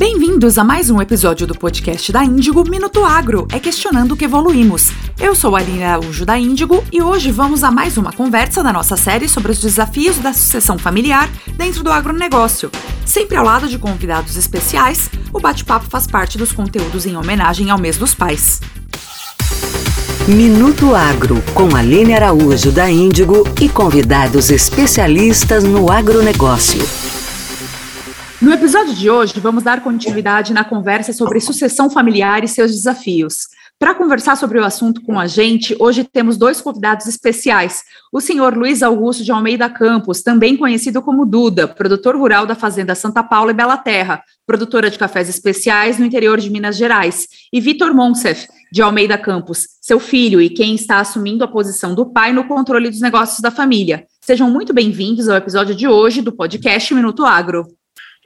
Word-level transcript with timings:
Bem-vindos 0.00 0.56
a 0.56 0.64
mais 0.64 0.88
um 0.88 0.98
episódio 0.98 1.46
do 1.46 1.54
podcast 1.54 2.10
da 2.10 2.24
Índigo 2.24 2.66
Minuto 2.66 3.04
Agro, 3.04 3.46
é 3.52 3.60
questionando 3.60 4.16
que 4.16 4.24
evoluímos. 4.24 4.90
Eu 5.20 5.34
sou 5.34 5.54
a 5.54 5.58
Aline 5.58 5.84
Araújo 5.84 6.24
da 6.24 6.38
Índigo 6.38 6.82
e 6.90 7.02
hoje 7.02 7.30
vamos 7.30 7.62
a 7.62 7.70
mais 7.70 7.98
uma 7.98 8.10
conversa 8.10 8.62
da 8.62 8.72
nossa 8.72 8.96
série 8.96 9.28
sobre 9.28 9.52
os 9.52 9.60
desafios 9.60 10.16
da 10.16 10.32
sucessão 10.32 10.78
familiar 10.78 11.28
dentro 11.54 11.84
do 11.84 11.92
agronegócio. 11.92 12.70
Sempre 13.04 13.36
ao 13.36 13.44
lado 13.44 13.68
de 13.68 13.76
convidados 13.76 14.38
especiais, 14.38 15.10
o 15.34 15.38
bate-papo 15.38 15.84
faz 15.90 16.06
parte 16.06 16.38
dos 16.38 16.50
conteúdos 16.50 17.04
em 17.04 17.14
homenagem 17.14 17.68
ao 17.68 17.78
mês 17.78 17.98
dos 17.98 18.14
pais. 18.14 18.58
Minuto 20.26 20.94
Agro, 20.94 21.42
com 21.52 21.76
Aline 21.76 22.14
Araújo 22.14 22.72
da 22.72 22.90
Índigo 22.90 23.46
e 23.60 23.68
convidados 23.68 24.48
especialistas 24.48 25.62
no 25.62 25.92
agronegócio. 25.92 26.99
No 28.40 28.50
episódio 28.54 28.94
de 28.94 29.10
hoje, 29.10 29.38
vamos 29.38 29.62
dar 29.62 29.82
continuidade 29.82 30.54
na 30.54 30.64
conversa 30.64 31.12
sobre 31.12 31.40
sucessão 31.40 31.90
familiar 31.90 32.42
e 32.42 32.48
seus 32.48 32.70
desafios. 32.70 33.48
Para 33.78 33.94
conversar 33.94 34.34
sobre 34.34 34.58
o 34.58 34.64
assunto 34.64 35.02
com 35.02 35.20
a 35.20 35.26
gente, 35.26 35.76
hoje 35.78 36.04
temos 36.04 36.38
dois 36.38 36.58
convidados 36.58 37.06
especiais. 37.06 37.82
O 38.10 38.18
senhor 38.18 38.56
Luiz 38.56 38.82
Augusto 38.82 39.22
de 39.22 39.30
Almeida 39.30 39.68
Campos, 39.68 40.22
também 40.22 40.56
conhecido 40.56 41.02
como 41.02 41.26
Duda, 41.26 41.68
produtor 41.68 42.16
rural 42.16 42.46
da 42.46 42.54
Fazenda 42.54 42.94
Santa 42.94 43.22
Paula 43.22 43.50
e 43.50 43.54
Bela 43.54 43.76
Terra, 43.76 44.22
produtora 44.46 44.88
de 44.88 44.98
cafés 44.98 45.28
especiais 45.28 45.98
no 45.98 46.06
interior 46.06 46.40
de 46.40 46.48
Minas 46.48 46.78
Gerais, 46.78 47.28
e 47.52 47.60
Vitor 47.60 47.92
Monsef, 47.92 48.48
de 48.72 48.80
Almeida 48.80 49.18
Campos, 49.18 49.66
seu 49.82 50.00
filho 50.00 50.40
e 50.40 50.48
quem 50.48 50.74
está 50.74 50.98
assumindo 50.98 51.44
a 51.44 51.48
posição 51.48 51.94
do 51.94 52.06
pai 52.06 52.32
no 52.32 52.44
controle 52.44 52.88
dos 52.88 53.02
negócios 53.02 53.40
da 53.40 53.50
família. 53.50 54.06
Sejam 54.22 54.50
muito 54.50 54.72
bem-vindos 54.72 55.28
ao 55.28 55.36
episódio 55.36 55.74
de 55.74 55.86
hoje 55.86 56.22
do 56.22 56.32
podcast 56.32 56.94
Minuto 56.94 57.26
Agro. 57.26 57.66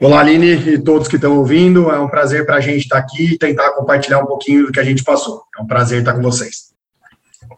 Olá, 0.04 0.20
Aline 0.20 0.52
e 0.52 0.78
todos 0.78 1.08
que 1.08 1.16
estão 1.16 1.38
ouvindo. 1.38 1.90
É 1.90 1.98
um 1.98 2.10
prazer 2.10 2.44
para 2.44 2.56
a 2.56 2.60
gente 2.60 2.82
estar 2.82 2.98
aqui 2.98 3.32
e 3.32 3.38
tentar 3.38 3.70
compartilhar 3.70 4.20
um 4.20 4.26
pouquinho 4.26 4.66
do 4.66 4.70
que 4.70 4.78
a 4.78 4.84
gente 4.84 5.02
passou. 5.02 5.44
É 5.58 5.62
um 5.62 5.66
prazer 5.66 6.00
estar 6.00 6.12
com 6.12 6.20
vocês. 6.20 6.74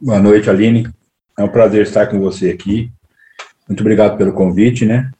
Boa 0.00 0.20
noite, 0.20 0.48
Aline. 0.48 0.88
É 1.36 1.42
um 1.42 1.48
prazer 1.48 1.82
estar 1.82 2.06
com 2.06 2.20
você 2.20 2.50
aqui. 2.50 2.88
Muito 3.68 3.80
obrigado 3.80 4.16
pelo 4.16 4.32
convite, 4.32 4.86
né? 4.86 5.10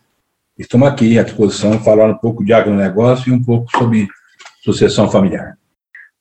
Estamos 0.56 0.86
aqui 0.86 1.18
à 1.18 1.24
disposição 1.24 1.82
falar 1.82 2.08
um 2.08 2.16
pouco 2.16 2.44
de 2.44 2.52
agronegócio 2.52 3.28
e 3.28 3.32
um 3.32 3.42
pouco 3.42 3.68
sobre 3.76 4.06
sucessão 4.62 5.10
familiar. 5.10 5.58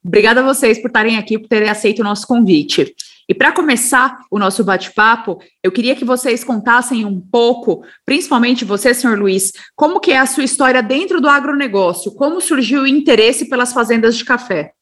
Obrigada 0.04 0.42
a 0.42 0.44
vocês 0.44 0.82
por 0.82 0.88
estarem 0.88 1.20
aqui, 1.20 1.38
por 1.38 1.48
terem 1.48 1.70
aceito 1.70 2.00
o 2.00 2.04
nosso 2.04 2.26
convite. 2.26 2.96
E 3.28 3.34
para 3.34 3.52
começar 3.52 4.20
o 4.30 4.38
nosso 4.38 4.64
bate-papo, 4.64 5.40
eu 5.64 5.72
queria 5.72 5.96
que 5.96 6.06
vocês 6.06 6.44
contassem 6.44 7.04
um 7.06 7.20
pouco, 7.20 7.84
principalmente 8.06 8.64
você, 8.64 8.94
senhor 8.94 9.18
Luiz, 9.18 9.52
como 9.76 10.00
que 10.00 10.12
é 10.12 10.20
a 10.20 10.28
sua 10.28 10.44
história 10.44 10.84
dentro 10.84 11.20
do 11.20 11.28
agronegócio, 11.28 12.14
como 12.14 12.40
surgiu 12.40 12.84
o 12.84 12.88
interesse 12.88 13.50
pelas 13.50 13.74
fazendas 13.74 14.16
de 14.16 14.24
café? 14.24 14.74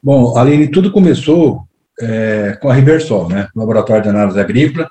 Bom, 0.00 0.36
Aline, 0.38 0.68
tudo 0.68 0.92
começou 0.92 1.66
é, 2.00 2.56
com 2.60 2.70
a 2.70 2.74
Ribersol, 2.74 3.28
né, 3.28 3.48
Laboratório 3.54 4.02
de 4.02 4.08
Análise 4.08 4.38
Agrícola. 4.38 4.88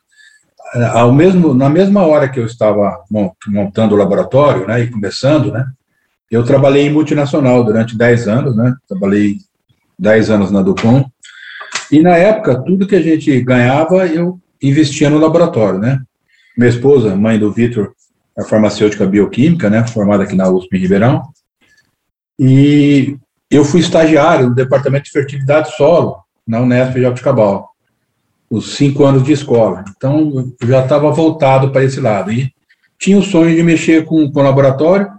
É, 0.75 0.83
ao 0.85 1.13
mesmo, 1.13 1.53
na 1.53 1.69
mesma 1.69 2.05
hora 2.05 2.29
que 2.29 2.39
eu 2.39 2.45
estava 2.45 3.03
montando 3.47 3.95
o 3.95 3.97
laboratório, 3.97 4.67
né, 4.67 4.81
e 4.81 4.89
começando, 4.89 5.51
né, 5.51 5.65
eu 6.29 6.43
trabalhei 6.43 6.87
em 6.87 6.93
multinacional 6.93 7.63
durante 7.63 7.97
10 7.97 8.27
anos, 8.27 8.55
né, 8.55 8.73
trabalhei 8.87 9.37
10 9.97 10.29
anos 10.29 10.51
na 10.51 10.61
Ducom, 10.61 11.05
e 11.91 12.01
na 12.01 12.15
época, 12.15 12.63
tudo 12.63 12.87
que 12.87 12.95
a 12.95 13.01
gente 13.01 13.41
ganhava, 13.41 14.07
eu 14.07 14.39
investia 14.61 15.09
no 15.09 15.17
laboratório, 15.17 15.79
né? 15.79 15.99
Minha 16.57 16.69
esposa, 16.69 17.15
mãe 17.15 17.37
do 17.37 17.51
Vitor, 17.51 17.93
é 18.37 18.43
farmacêutica 18.43 19.05
bioquímica, 19.05 19.69
né? 19.69 19.85
Formada 19.85 20.23
aqui 20.23 20.35
na 20.35 20.49
USP 20.49 20.77
em 20.77 20.79
Ribeirão. 20.79 21.23
E 22.39 23.17
eu 23.49 23.65
fui 23.65 23.81
estagiário 23.81 24.49
no 24.49 24.55
departamento 24.55 25.05
de 25.05 25.11
fertilidade 25.11 25.75
solo, 25.75 26.17
na 26.47 26.61
Unesp 26.61 26.93
de 26.93 27.01
Jabuticabal, 27.01 27.69
os 28.49 28.75
cinco 28.75 29.03
anos 29.03 29.23
de 29.23 29.33
escola. 29.33 29.83
Então, 29.95 30.53
eu 30.61 30.67
já 30.67 30.83
estava 30.83 31.11
voltado 31.11 31.71
para 31.71 31.83
esse 31.83 31.99
lado. 31.99 32.31
E 32.31 32.53
tinha 32.97 33.17
o 33.17 33.23
sonho 33.23 33.53
de 33.55 33.63
mexer 33.63 34.05
com 34.05 34.23
o 34.23 34.41
laboratório. 34.41 35.09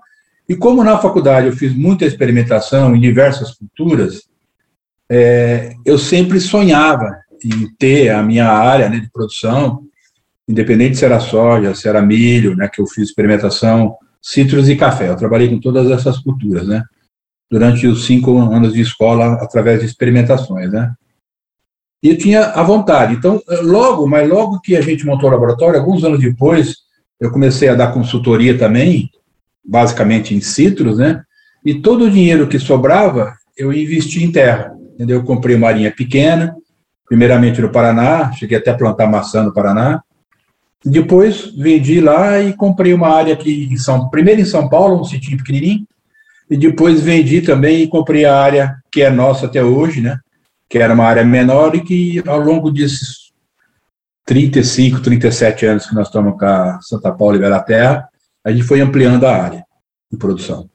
E 0.49 0.57
como 0.57 0.83
na 0.83 0.99
faculdade 0.99 1.49
eu 1.49 1.53
fiz 1.53 1.75
muita 1.75 2.07
experimentação 2.07 2.97
em 2.97 3.01
diversas 3.01 3.53
culturas, 3.53 4.23
é, 5.15 5.75
eu 5.85 5.99
sempre 5.99 6.41
sonhava 6.41 7.21
em 7.45 7.69
ter 7.79 8.09
a 8.09 8.23
minha 8.23 8.49
área 8.49 8.89
né, 8.89 8.99
de 8.99 9.11
produção, 9.13 9.83
independente 10.49 10.97
se 10.97 11.05
era 11.05 11.21
soja, 11.21 11.75
se 11.75 11.87
era 11.87 12.01
milho, 12.01 12.57
né, 12.57 12.67
que 12.67 12.81
eu 12.81 12.87
fiz 12.87 13.09
experimentação, 13.09 13.95
citros 14.23 14.71
e 14.71 14.77
café. 14.77 15.11
Eu 15.11 15.17
trabalhei 15.17 15.51
com 15.51 15.61
todas 15.61 15.91
essas 15.91 16.19
culturas, 16.19 16.67
né, 16.67 16.83
durante 17.51 17.87
os 17.87 18.07
cinco 18.07 18.39
anos 18.39 18.73
de 18.73 18.81
escola, 18.81 19.35
através 19.35 19.81
de 19.81 19.87
experimentações, 19.87 20.73
né. 20.73 20.95
E 22.03 22.09
eu 22.09 22.17
tinha 22.17 22.47
a 22.47 22.63
vontade. 22.63 23.15
Então, 23.15 23.41
logo, 23.65 24.09
mas 24.09 24.27
logo 24.27 24.61
que 24.61 24.75
a 24.75 24.81
gente 24.81 25.05
montou 25.05 25.29
o 25.29 25.33
laboratório, 25.33 25.79
alguns 25.79 26.03
anos 26.05 26.21
depois, 26.21 26.77
eu 27.21 27.31
comecei 27.31 27.69
a 27.69 27.75
dar 27.75 27.93
consultoria 27.93 28.57
também, 28.57 29.11
basicamente 29.63 30.35
em 30.35 30.41
citros, 30.41 30.97
né, 30.97 31.23
e 31.67 31.75
todo 31.83 32.07
o 32.07 32.11
dinheiro 32.11 32.49
que 32.49 32.59
sobrava, 32.59 33.35
eu 33.59 33.71
investi 33.75 34.25
em 34.25 34.33
terra 34.33 34.73
entendeu? 35.03 35.19
Eu 35.19 35.25
comprei 35.25 35.57
uma 35.57 35.69
arinha 35.69 35.91
pequena, 35.91 36.57
primeiramente 37.07 37.61
no 37.61 37.71
Paraná, 37.71 38.33
cheguei 38.33 38.57
até 38.57 38.71
a 38.71 38.77
plantar 38.77 39.09
maçã 39.09 39.43
no 39.43 39.53
Paraná. 39.53 40.03
Depois 40.85 41.53
vendi 41.57 42.01
lá 42.01 42.41
e 42.41 42.53
comprei 42.53 42.95
uma 42.95 43.09
área 43.09 43.35
aqui 43.35 43.69
em 43.71 43.77
São, 43.77 44.09
primeiro 44.09 44.41
em 44.41 44.45
São 44.45 44.69
Paulo, 44.69 45.01
um 45.01 45.05
sítio 45.05 45.37
pequenininho, 45.37 45.87
e 46.49 46.57
depois 46.57 47.01
vendi 47.01 47.41
também 47.41 47.83
e 47.83 47.89
comprei 47.89 48.25
a 48.25 48.37
área 48.37 48.77
que 48.91 49.03
é 49.03 49.11
nossa 49.11 49.47
até 49.47 49.63
hoje, 49.63 50.01
né? 50.01 50.19
Que 50.69 50.79
era 50.79 50.95
uma 50.95 51.05
área 51.05 51.25
menor 51.25 51.75
e 51.75 51.81
que 51.83 52.23
ao 52.27 52.41
longo 52.41 52.71
desses 52.71 53.33
35, 54.25 55.01
37 55.01 55.67
anos 55.67 55.87
que 55.87 55.95
nós 55.95 56.09
estamos 56.09 56.39
com 56.39 56.45
a 56.45 56.79
Santa 56.81 57.13
Paula 57.13 57.37
e 57.37 57.41
Bela 57.41 57.61
Terra, 57.61 58.09
a 58.45 58.51
gente 58.51 58.65
foi 58.65 58.81
ampliando 58.81 59.25
a 59.25 59.35
área 59.35 59.65
de 60.11 60.19
produção. 60.19 60.69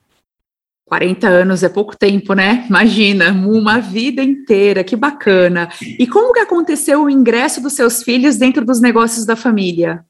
40 0.88 1.28
anos 1.28 1.64
é 1.64 1.70
pouco 1.70 1.98
tempo, 1.98 2.34
né? 2.34 2.66
Imagina, 2.70 3.32
uma 3.32 3.80
vida 3.80 4.24
inteira, 4.24 4.86
que 4.86 4.96
bacana. 4.96 5.70
E 5.82 6.08
como 6.08 6.34
que 6.34 6.40
aconteceu 6.40 7.04
o 7.04 7.10
ingresso 7.10 7.62
dos 7.62 7.74
seus 7.74 8.02
filhos 8.02 8.38
dentro 8.38 8.66
dos 8.66 8.80
negócios 8.80 9.26
da 9.26 9.36
família? 9.36 10.06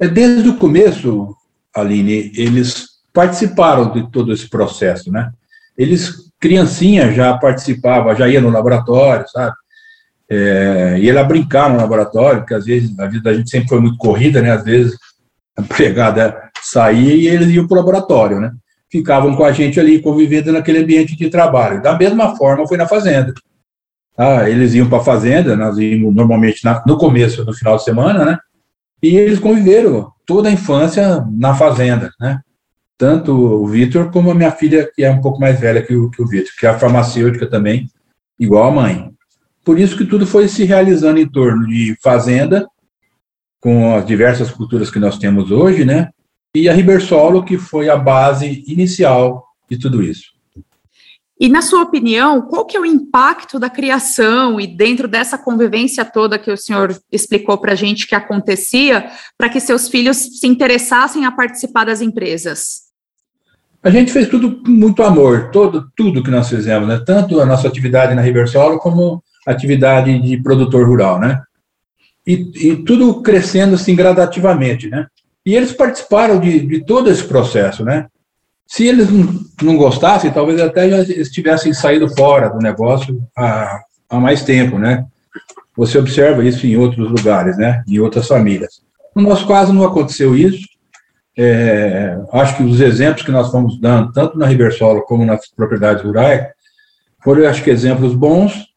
É, 0.00 0.08
desde 0.08 0.48
o 0.48 0.56
começo, 0.56 1.34
Aline, 1.74 2.32
eles 2.34 2.88
participaram 3.12 3.92
de 3.92 4.10
todo 4.10 4.32
esse 4.32 4.50
processo, 4.50 5.12
né? 5.12 5.30
Eles, 5.78 6.32
criancinha, 6.40 7.12
já 7.12 7.38
participava, 7.38 8.14
já 8.16 8.28
ia 8.28 8.40
no 8.40 8.50
laboratório, 8.50 9.28
sabe? 9.28 9.54
É, 10.28 10.98
ia 11.00 11.14
lá 11.14 11.22
brincar 11.22 11.70
no 11.70 11.76
laboratório, 11.76 12.40
porque 12.40 12.54
às 12.54 12.64
vezes 12.64 12.98
a 12.98 13.06
vida 13.06 13.30
da 13.30 13.34
gente 13.34 13.48
sempre 13.48 13.68
foi 13.68 13.80
muito 13.80 13.96
corrida, 13.96 14.42
né? 14.42 14.50
Às 14.50 14.64
vezes 14.64 14.96
a 15.56 15.62
empregada 15.62 16.50
saía 16.60 17.14
e 17.14 17.28
eles 17.28 17.48
iam 17.48 17.68
para 17.68 17.76
o 17.76 17.78
laboratório, 17.78 18.40
né? 18.40 18.52
Ficavam 18.90 19.36
com 19.36 19.44
a 19.44 19.52
gente 19.52 19.78
ali 19.78 20.00
convivendo 20.00 20.52
naquele 20.52 20.78
ambiente 20.78 21.16
de 21.16 21.30
trabalho. 21.30 21.82
Da 21.82 21.96
mesma 21.96 22.36
forma 22.36 22.66
foi 22.66 22.76
na 22.76 22.88
fazenda. 22.88 23.32
Ah, 24.18 24.50
eles 24.50 24.74
iam 24.74 24.88
para 24.88 24.98
a 24.98 25.04
fazenda, 25.04 25.56
nós 25.56 25.78
íamos 25.78 26.14
normalmente 26.14 26.64
na, 26.64 26.82
no 26.86 26.98
começo, 26.98 27.44
no 27.44 27.54
final 27.54 27.76
de 27.76 27.84
semana, 27.84 28.24
né? 28.24 28.38
E 29.02 29.16
eles 29.16 29.38
conviveram 29.38 30.12
toda 30.26 30.48
a 30.48 30.52
infância 30.52 31.24
na 31.32 31.54
fazenda, 31.54 32.10
né? 32.20 32.40
Tanto 32.98 33.32
o 33.32 33.66
Vitor 33.66 34.10
como 34.10 34.30
a 34.30 34.34
minha 34.34 34.50
filha, 34.50 34.90
que 34.94 35.02
é 35.02 35.10
um 35.10 35.22
pouco 35.22 35.40
mais 35.40 35.58
velha 35.58 35.80
que 35.80 35.94
o, 35.94 36.10
que 36.10 36.20
o 36.20 36.26
Vitor, 36.26 36.52
que 36.58 36.66
é 36.66 36.78
farmacêutica 36.78 37.46
também, 37.46 37.88
igual 38.38 38.68
a 38.68 38.70
mãe. 38.70 39.10
Por 39.64 39.78
isso 39.78 39.96
que 39.96 40.04
tudo 40.04 40.26
foi 40.26 40.48
se 40.48 40.64
realizando 40.64 41.18
em 41.18 41.26
torno 41.26 41.66
de 41.66 41.96
fazenda, 42.02 42.66
com 43.58 43.94
as 43.94 44.04
diversas 44.04 44.50
culturas 44.50 44.90
que 44.90 44.98
nós 44.98 45.18
temos 45.18 45.50
hoje, 45.50 45.84
né? 45.84 46.10
E 46.54 46.68
a 46.68 46.72
Ribersolo, 46.72 47.44
que 47.44 47.56
foi 47.56 47.88
a 47.88 47.96
base 47.96 48.64
inicial 48.66 49.44
de 49.70 49.78
tudo 49.78 50.02
isso. 50.02 50.30
E 51.38 51.48
na 51.48 51.62
sua 51.62 51.82
opinião, 51.82 52.42
qual 52.42 52.66
que 52.66 52.76
é 52.76 52.80
o 52.80 52.84
impacto 52.84 53.58
da 53.58 53.70
criação 53.70 54.60
e 54.60 54.66
dentro 54.66 55.08
dessa 55.08 55.38
convivência 55.38 56.04
toda 56.04 56.38
que 56.38 56.50
o 56.50 56.56
senhor 56.56 56.94
explicou 57.10 57.56
para 57.56 57.72
a 57.72 57.74
gente 57.74 58.06
que 58.06 58.14
acontecia, 58.14 59.10
para 59.38 59.48
que 59.48 59.58
seus 59.58 59.88
filhos 59.88 60.18
se 60.18 60.46
interessassem 60.46 61.24
a 61.24 61.32
participar 61.32 61.84
das 61.84 62.02
empresas? 62.02 62.90
A 63.82 63.88
gente 63.88 64.12
fez 64.12 64.28
tudo 64.28 64.62
com 64.62 64.70
muito 64.70 65.02
amor, 65.02 65.50
todo, 65.50 65.90
tudo 65.96 66.22
que 66.22 66.30
nós 66.30 66.50
fizemos, 66.50 66.86
né? 66.86 67.02
tanto 67.06 67.40
a 67.40 67.46
nossa 67.46 67.66
atividade 67.66 68.14
na 68.14 68.20
Ribersolo 68.20 68.78
como 68.78 69.24
a 69.46 69.52
atividade 69.52 70.18
de 70.18 70.36
produtor 70.42 70.86
rural, 70.86 71.18
né? 71.18 71.40
E, 72.26 72.50
e 72.54 72.76
tudo 72.84 73.22
crescendo 73.22 73.76
assim 73.76 73.96
gradativamente, 73.96 74.90
né? 74.90 75.06
E 75.50 75.56
eles 75.56 75.72
participaram 75.72 76.38
de, 76.38 76.60
de 76.60 76.84
todo 76.84 77.10
esse 77.10 77.24
processo, 77.24 77.84
né? 77.84 78.06
Se 78.68 78.86
eles 78.86 79.08
não, 79.60 79.76
gostassem, 79.76 80.30
talvez 80.30 80.60
até 80.60 80.88
já 80.88 81.00
estivessem 81.00 81.74
saído 81.74 82.08
fora 82.14 82.48
do 82.50 82.58
negócio 82.58 83.20
há, 83.36 83.80
há 84.08 84.20
mais 84.20 84.44
tempo, 84.44 84.78
né? 84.78 85.04
Você 85.76 85.98
observa 85.98 86.44
isso 86.44 86.64
em 86.68 86.76
outros 86.76 87.10
lugares, 87.10 87.58
né? 87.58 87.82
Em 87.88 87.98
outras 87.98 88.28
famílias. 88.28 88.80
No 89.12 89.24
nosso 89.24 89.44
caso, 89.48 89.72
não 89.72 89.82
aconteceu 89.82 90.36
isso. 90.36 90.68
é, 91.36 92.16
acho 92.32 92.56
que 92.56 92.62
os 92.62 92.80
exemplos 92.80 93.24
que 93.24 93.32
nós 93.32 93.50
fomos 93.50 93.80
dando, 93.80 94.12
tanto 94.12 94.38
na 94.38 94.46
Riversolo 94.46 95.02
como 95.02 95.24
nas 95.24 95.48
propriedades 95.48 96.04
rurais, 96.04 96.46
foram, 97.24 97.48
acho 97.48 97.64
que, 97.64 97.70
exemplos 97.70 98.14
bons 98.14 98.68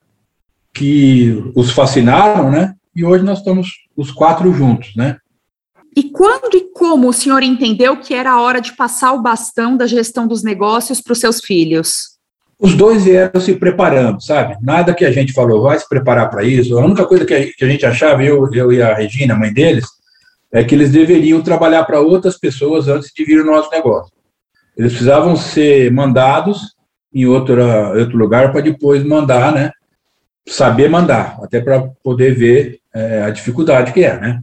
que 0.73 1.51
os 1.55 1.69
fascinaram, 1.69 2.49
né? 2.49 2.73
E 2.95 3.05
hoje 3.05 3.23
nós 3.23 3.37
estamos 3.37 3.69
os 3.95 4.09
quatro 4.09 4.51
juntos, 4.51 4.95
né? 4.95 5.17
E 5.95 6.03
quando 6.09 6.55
e 6.55 6.71
como 6.73 7.09
o 7.09 7.13
senhor 7.13 7.43
entendeu 7.43 7.97
que 7.97 8.13
era 8.13 8.31
a 8.31 8.41
hora 8.41 8.59
de 8.59 8.73
passar 8.75 9.13
o 9.13 9.21
bastão 9.21 9.77
da 9.77 9.85
gestão 9.85 10.27
dos 10.27 10.43
negócios 10.43 10.99
para 10.99 11.13
os 11.13 11.19
seus 11.19 11.39
filhos? 11.39 12.13
Os 12.59 12.75
dois 12.75 13.03
vieram 13.03 13.39
se 13.41 13.55
preparando, 13.55 14.21
sabe? 14.21 14.55
Nada 14.61 14.93
que 14.93 15.05
a 15.05 15.11
gente 15.11 15.33
falou, 15.33 15.63
vai 15.63 15.77
se 15.77 15.87
preparar 15.87 16.29
para 16.29 16.43
isso. 16.43 16.77
A 16.77 16.85
única 16.85 17.05
coisa 17.05 17.25
que 17.25 17.33
a, 17.33 17.67
gente 17.67 17.85
achava, 17.85 18.23
eu, 18.23 18.49
eu 18.53 18.71
e 18.71 18.81
a 18.81 18.93
Regina, 18.93 19.35
mãe 19.35 19.53
deles, 19.53 19.85
é 20.51 20.63
que 20.63 20.73
eles 20.73 20.91
deveriam 20.91 21.41
trabalhar 21.41 21.83
para 21.83 21.99
outras 21.99 22.37
pessoas 22.37 22.87
antes 22.87 23.11
de 23.13 23.25
vir 23.25 23.41
o 23.41 23.45
nosso 23.45 23.69
negócio. 23.69 24.13
Eles 24.77 24.91
precisavam 24.91 25.35
ser 25.35 25.91
mandados 25.91 26.73
em 27.13 27.25
outro, 27.25 27.61
outro 27.97 28.17
lugar 28.17 28.51
para 28.51 28.61
depois 28.61 29.03
mandar, 29.03 29.53
né? 29.53 29.71
Saber 30.47 30.89
mandar, 30.89 31.37
até 31.41 31.59
para 31.59 31.81
poder 32.03 32.35
ver 32.35 32.79
é, 32.93 33.23
a 33.23 33.29
dificuldade 33.29 33.93
que 33.93 34.03
é, 34.03 34.19
né? 34.19 34.41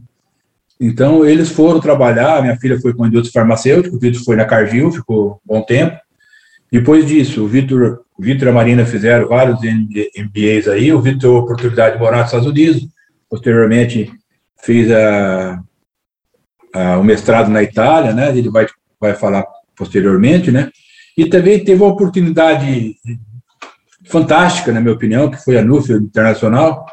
Então, 0.83 1.23
eles 1.23 1.49
foram 1.49 1.79
trabalhar, 1.79 2.41
minha 2.41 2.57
filha 2.57 2.81
foi 2.81 2.91
com 2.91 3.03
o 3.03 3.05
indústria 3.05 3.39
farmacêutica, 3.39 3.95
o 3.95 3.99
Vitor 3.99 4.23
foi 4.23 4.35
na 4.35 4.45
Cargill, 4.45 4.91
ficou 4.91 5.33
um 5.33 5.53
bom 5.53 5.61
tempo. 5.61 5.95
Depois 6.71 7.05
disso, 7.05 7.43
o 7.43 7.47
Vitor, 7.47 8.01
Vitor 8.17 8.47
e 8.47 8.49
a 8.49 8.53
Marina 8.53 8.83
fizeram 8.83 9.27
vários 9.27 9.59
MBAs 9.61 10.67
aí, 10.67 10.91
o 10.91 10.99
Vitor 10.99 11.19
teve 11.19 11.35
a 11.35 11.39
oportunidade 11.39 11.95
de 11.95 12.01
morar 12.01 12.17
nos 12.17 12.25
Estados 12.27 12.47
Unidos, 12.47 12.87
posteriormente 13.29 14.11
fez 14.63 14.91
a, 14.91 15.61
a, 16.73 16.97
o 16.97 17.03
mestrado 17.03 17.51
na 17.51 17.61
Itália, 17.61 18.11
né, 18.11 18.35
ele 18.35 18.49
vai, 18.49 18.65
vai 18.99 19.13
falar 19.13 19.45
posteriormente, 19.75 20.49
né, 20.49 20.71
e 21.15 21.29
também 21.29 21.63
teve 21.63 21.83
uma 21.83 21.91
oportunidade 21.91 22.95
fantástica, 24.05 24.71
na 24.71 24.81
minha 24.81 24.95
opinião, 24.95 25.29
que 25.29 25.43
foi 25.43 25.59
a 25.59 25.63
NUF 25.63 25.93
Internacional, 25.93 26.87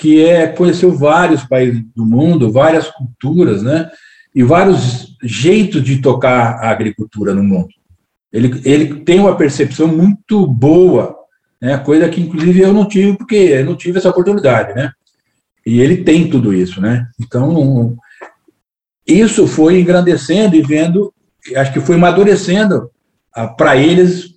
que 0.00 0.24
é 0.24 0.46
conheceu 0.46 0.90
vários 0.96 1.44
países 1.44 1.82
do 1.94 2.06
mundo, 2.06 2.50
várias 2.50 2.88
culturas, 2.88 3.62
né? 3.62 3.90
E 4.34 4.42
vários 4.42 5.14
jeitos 5.22 5.84
de 5.84 6.00
tocar 6.00 6.54
a 6.54 6.70
agricultura 6.70 7.34
no 7.34 7.44
mundo. 7.44 7.68
Ele, 8.32 8.62
ele 8.64 9.00
tem 9.00 9.20
uma 9.20 9.36
percepção 9.36 9.86
muito 9.86 10.46
boa, 10.46 11.14
né? 11.60 11.76
Coisa 11.76 12.08
que 12.08 12.18
inclusive 12.18 12.60
eu 12.60 12.72
não 12.72 12.88
tive 12.88 13.18
porque 13.18 13.34
eu 13.34 13.66
não 13.66 13.76
tive 13.76 13.98
essa 13.98 14.08
oportunidade, 14.08 14.74
né? 14.74 14.90
E 15.66 15.82
ele 15.82 15.98
tem 15.98 16.30
tudo 16.30 16.54
isso, 16.54 16.80
né? 16.80 17.06
Então 17.20 17.94
isso 19.06 19.46
foi 19.46 19.80
engrandecendo 19.80 20.56
e 20.56 20.62
vendo, 20.62 21.12
acho 21.54 21.74
que 21.74 21.80
foi 21.80 21.96
amadurecendo 21.96 22.90
ah, 23.34 23.48
para 23.48 23.76
eles 23.76 24.30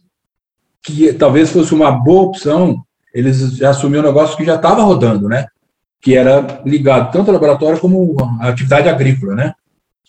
que 0.83 1.13
talvez 1.13 1.51
fosse 1.51 1.73
uma 1.73 1.89
boa 1.89 2.23
opção 2.23 2.83
eles 3.13 3.57
já 3.57 3.69
assumiram 3.69 4.03
um 4.03 4.07
negócio 4.07 4.35
que 4.35 4.43
já 4.43 4.55
estava 4.55 4.81
rodando, 4.81 5.29
né? 5.29 5.45
Que 6.03 6.15
era 6.15 6.61
ligado 6.65 7.11
tanto 7.11 7.29
ao 7.29 7.33
laboratório 7.33 7.79
como 7.79 8.15
à 8.39 8.49
atividade 8.49 8.89
agrícola, 8.89 9.33
né? 9.33 9.53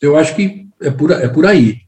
Eu 0.03 0.17
acho 0.17 0.35
que 0.35 0.69
é 0.83 0.91
por, 0.91 1.11
é 1.13 1.29
por 1.29 1.47
aí. 1.47 1.79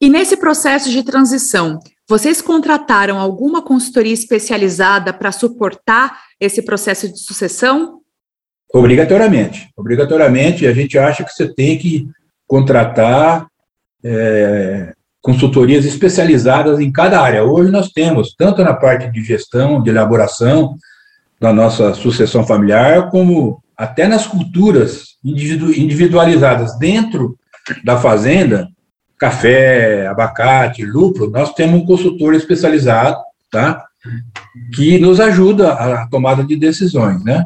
E 0.00 0.08
nesse 0.08 0.36
processo 0.36 0.90
de 0.90 1.04
transição, 1.04 1.78
vocês 2.08 2.42
contrataram 2.42 3.18
alguma 3.18 3.62
consultoria 3.62 4.12
especializada 4.12 5.12
para 5.12 5.30
suportar 5.30 6.18
esse 6.40 6.62
processo 6.62 7.08
de 7.08 7.20
sucessão? 7.20 8.00
Obrigatoriamente. 8.74 9.68
Obrigatoriamente, 9.76 10.66
a 10.66 10.72
gente 10.72 10.98
acha 10.98 11.22
que 11.22 11.30
você 11.30 11.52
tem 11.54 11.78
que 11.78 12.08
contratar 12.46 13.46
é, 14.02 14.92
consultorias 15.20 15.84
especializadas 15.84 16.80
em 16.80 16.90
cada 16.90 17.20
área. 17.20 17.44
Hoje 17.44 17.70
nós 17.70 17.90
temos, 17.90 18.34
tanto 18.34 18.62
na 18.64 18.74
parte 18.74 19.10
de 19.10 19.22
gestão, 19.22 19.80
de 19.80 19.90
elaboração 19.90 20.76
da 21.42 21.52
nossa 21.52 21.92
sucessão 21.92 22.46
familiar, 22.46 23.10
como 23.10 23.60
até 23.76 24.06
nas 24.06 24.28
culturas 24.28 25.16
individualizadas 25.24 26.78
dentro 26.78 27.36
da 27.84 27.98
fazenda, 27.98 28.68
café, 29.18 30.06
abacate, 30.06 30.84
lúpulo, 30.84 31.28
nós 31.28 31.52
temos 31.52 31.80
um 31.80 31.84
consultor 31.84 32.34
especializado, 32.34 33.16
tá? 33.50 33.84
Que 34.72 34.98
nos 35.00 35.18
ajuda 35.18 35.72
a 35.72 36.06
tomada 36.08 36.44
de 36.44 36.54
decisões, 36.54 37.24
né? 37.24 37.44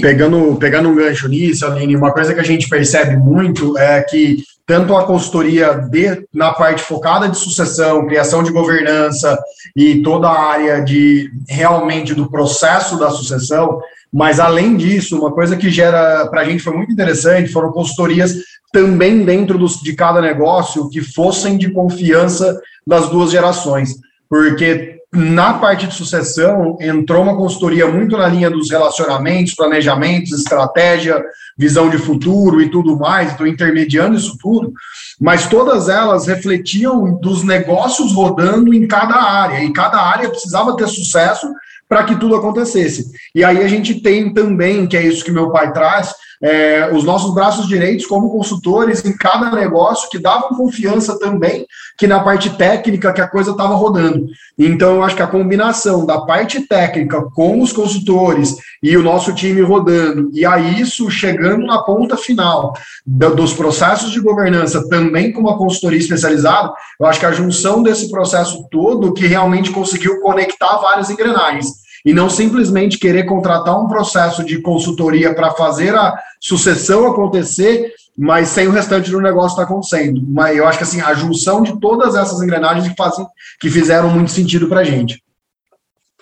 Pegando, 0.00 0.56
pegando 0.56 0.88
um 0.88 0.94
gancho 0.96 1.28
nisso, 1.28 1.64
Aline, 1.64 1.96
uma 1.96 2.12
coisa 2.12 2.34
que 2.34 2.40
a 2.40 2.44
gente 2.44 2.68
percebe 2.68 3.16
muito 3.16 3.78
é 3.78 4.02
que 4.02 4.42
tanto 4.72 4.96
a 4.96 5.04
consultoria 5.04 5.74
de, 5.74 6.26
na 6.32 6.50
parte 6.50 6.82
focada 6.82 7.28
de 7.28 7.36
sucessão, 7.36 8.06
criação 8.06 8.42
de 8.42 8.50
governança 8.50 9.38
e 9.76 10.00
toda 10.00 10.26
a 10.26 10.50
área 10.50 10.80
de 10.80 11.30
realmente 11.46 12.14
do 12.14 12.30
processo 12.30 12.98
da 12.98 13.10
sucessão, 13.10 13.82
mas 14.10 14.40
além 14.40 14.74
disso, 14.74 15.18
uma 15.18 15.30
coisa 15.30 15.58
que 15.58 15.68
gera 15.68 16.26
para 16.28 16.40
a 16.40 16.44
gente 16.46 16.62
foi 16.62 16.74
muito 16.74 16.90
interessante 16.90 17.52
foram 17.52 17.70
consultorias 17.70 18.34
também 18.72 19.26
dentro 19.26 19.58
dos, 19.58 19.78
de 19.78 19.92
cada 19.94 20.22
negócio 20.22 20.88
que 20.88 21.02
fossem 21.02 21.58
de 21.58 21.70
confiança 21.70 22.58
das 22.86 23.10
duas 23.10 23.30
gerações, 23.30 23.96
porque 24.26 25.01
na 25.14 25.54
parte 25.54 25.86
de 25.86 25.94
sucessão, 25.94 26.78
entrou 26.80 27.22
uma 27.22 27.36
consultoria 27.36 27.86
muito 27.86 28.16
na 28.16 28.26
linha 28.26 28.50
dos 28.50 28.70
relacionamentos, 28.70 29.54
planejamentos, 29.54 30.32
estratégia, 30.32 31.22
visão 31.56 31.90
de 31.90 31.98
futuro 31.98 32.62
e 32.62 32.70
tudo 32.70 32.98
mais, 32.98 33.30
estou 33.30 33.46
intermediando 33.46 34.16
isso 34.16 34.38
tudo, 34.40 34.72
mas 35.20 35.46
todas 35.46 35.90
elas 35.90 36.26
refletiam 36.26 37.14
dos 37.20 37.44
negócios 37.44 38.12
rodando 38.14 38.72
em 38.72 38.86
cada 38.86 39.14
área, 39.14 39.62
e 39.62 39.70
cada 39.70 40.00
área 40.00 40.30
precisava 40.30 40.74
ter 40.76 40.88
sucesso 40.88 41.46
para 41.86 42.04
que 42.04 42.16
tudo 42.16 42.34
acontecesse. 42.34 43.10
E 43.34 43.44
aí 43.44 43.62
a 43.62 43.68
gente 43.68 44.00
tem 44.00 44.32
também, 44.32 44.86
que 44.86 44.96
é 44.96 45.02
isso 45.02 45.22
que 45.22 45.30
meu 45.30 45.50
pai 45.50 45.74
traz, 45.74 46.14
é, 46.42 46.90
os 46.92 47.04
nossos 47.04 47.32
braços 47.32 47.68
direitos 47.68 48.04
como 48.04 48.30
consultores 48.30 49.04
em 49.04 49.16
cada 49.16 49.50
negócio 49.52 50.10
que 50.10 50.18
davam 50.18 50.50
confiança 50.50 51.18
também 51.18 51.66
que 51.96 52.06
na 52.06 52.20
parte 52.20 52.50
técnica 52.50 53.12
que 53.12 53.20
a 53.20 53.28
coisa 53.28 53.52
estava 53.52 53.74
rodando. 53.74 54.26
Então, 54.58 54.96
eu 54.96 55.02
acho 55.02 55.14
que 55.14 55.22
a 55.22 55.26
combinação 55.26 56.04
da 56.04 56.22
parte 56.22 56.66
técnica 56.66 57.22
com 57.34 57.60
os 57.60 57.72
consultores 57.72 58.56
e 58.82 58.96
o 58.96 59.02
nosso 59.02 59.32
time 59.34 59.60
rodando, 59.60 60.30
e 60.32 60.44
a 60.44 60.58
isso 60.58 61.08
chegando 61.10 61.64
na 61.64 61.82
ponta 61.82 62.16
final 62.16 62.72
dos 63.06 63.52
processos 63.52 64.10
de 64.10 64.20
governança 64.20 64.88
também 64.88 65.32
com 65.32 65.40
uma 65.40 65.56
consultoria 65.56 65.98
especializada, 65.98 66.72
eu 66.98 67.06
acho 67.06 67.20
que 67.20 67.26
a 67.26 67.32
junção 67.32 67.82
desse 67.82 68.10
processo 68.10 68.66
todo 68.70 69.12
que 69.12 69.26
realmente 69.26 69.70
conseguiu 69.70 70.20
conectar 70.20 70.78
várias 70.78 71.10
engrenagens 71.10 71.82
e 72.04 72.12
não 72.12 72.28
simplesmente 72.28 72.98
querer 72.98 73.24
contratar 73.24 73.80
um 73.80 73.86
processo 73.86 74.44
de 74.44 74.60
consultoria 74.60 75.34
para 75.34 75.52
fazer 75.52 75.94
a 75.94 76.12
sucessão 76.42 77.06
acontecer, 77.06 77.94
mas 78.18 78.48
sem 78.48 78.66
o 78.66 78.72
restante 78.72 79.10
do 79.10 79.20
negócio 79.20 79.50
estar 79.50 79.64
tá 79.64 79.70
acontecendo. 79.70 80.20
Mas 80.26 80.56
eu 80.56 80.66
acho 80.66 80.78
que 80.78 80.84
assim, 80.84 81.00
a 81.00 81.14
junção 81.14 81.62
de 81.62 81.78
todas 81.80 82.16
essas 82.16 82.42
engrenagens 82.42 82.88
que, 82.88 82.96
fazem, 82.96 83.24
que 83.60 83.70
fizeram 83.70 84.10
muito 84.10 84.32
sentido 84.32 84.68
para 84.68 84.80
a 84.80 84.84
gente. 84.84 85.22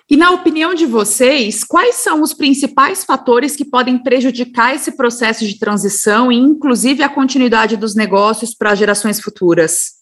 E 0.09 0.17
na 0.17 0.33
opinião 0.33 0.75
de 0.75 0.87
vocês, 0.87 1.65
quais 1.65 1.95
são 1.97 2.21
os 2.21 2.35
principais 2.35 3.05
fatores 3.05 3.55
que 3.57 3.65
podem 3.65 3.97
prejudicar 3.97 4.75
esse 4.75 4.97
processo 4.97 5.47
de 5.47 5.59
transição 5.59 6.31
e, 6.31 6.37
inclusive, 6.37 7.03
a 7.03 7.09
continuidade 7.09 7.77
dos 7.77 7.95
negócios 7.95 8.53
para 8.53 8.75
gerações 8.75 9.21
futuras? 9.21 10.01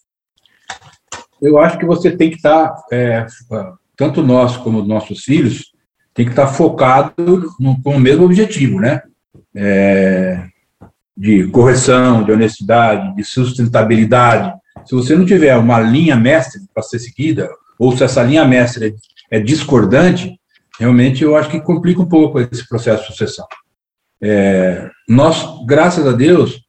Eu 1.39 1.59
acho 1.59 1.77
que 1.77 1.85
você 1.85 2.11
tem 2.11 2.31
que 2.31 2.37
estar 2.37 2.69
tá, 2.69 2.85
é, 2.91 3.25
tanto 3.95 4.23
nós 4.23 4.57
como 4.57 4.83
nossos 4.83 5.23
filhos, 5.23 5.71
tem 6.13 6.25
que 6.25 6.31
estar 6.31 6.47
focado 6.47 7.13
no, 7.59 7.79
com 7.81 7.95
o 7.95 7.99
mesmo 7.99 8.25
objetivo, 8.25 8.79
né? 8.79 9.03
É, 9.55 10.43
de 11.17 11.47
correção, 11.47 12.23
de 12.23 12.31
honestidade, 12.31 13.15
de 13.15 13.23
sustentabilidade. 13.23 14.53
Se 14.85 14.95
você 14.95 15.15
não 15.15 15.25
tiver 15.25 15.57
uma 15.57 15.79
linha 15.79 16.15
mestre 16.15 16.61
para 16.73 16.81
ser 16.81 16.99
seguida, 16.99 17.49
ou 17.77 17.95
se 17.95 18.03
essa 18.03 18.23
linha 18.23 18.45
mestre 18.45 18.95
é 19.29 19.39
discordante, 19.39 20.39
realmente 20.79 21.23
eu 21.23 21.35
acho 21.35 21.49
que 21.49 21.59
complica 21.59 22.01
um 22.01 22.07
pouco 22.07 22.39
esse 22.39 22.67
processo 22.67 23.01
de 23.01 23.07
sucessão. 23.07 23.45
É, 24.21 24.89
nós, 25.07 25.45
graças 25.65 26.07
a 26.07 26.13
Deus, 26.13 26.61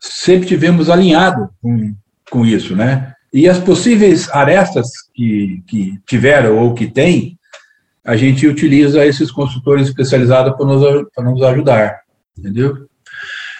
sempre 0.00 0.48
tivemos 0.48 0.88
alinhado 0.88 1.50
com, 1.60 1.94
com 2.30 2.46
isso, 2.46 2.74
né? 2.74 3.12
E 3.32 3.48
as 3.48 3.58
possíveis 3.58 4.28
arestas 4.30 4.88
que, 5.14 5.62
que 5.66 5.98
tiveram 6.06 6.58
ou 6.58 6.74
que 6.74 6.86
tem, 6.86 7.38
a 8.04 8.16
gente 8.16 8.46
utiliza 8.46 9.04
esses 9.04 9.30
consultores 9.30 9.88
especializados 9.88 10.56
para 10.56 10.66
nos, 10.66 11.06
nos 11.18 11.42
ajudar, 11.42 12.00
entendeu? 12.36 12.86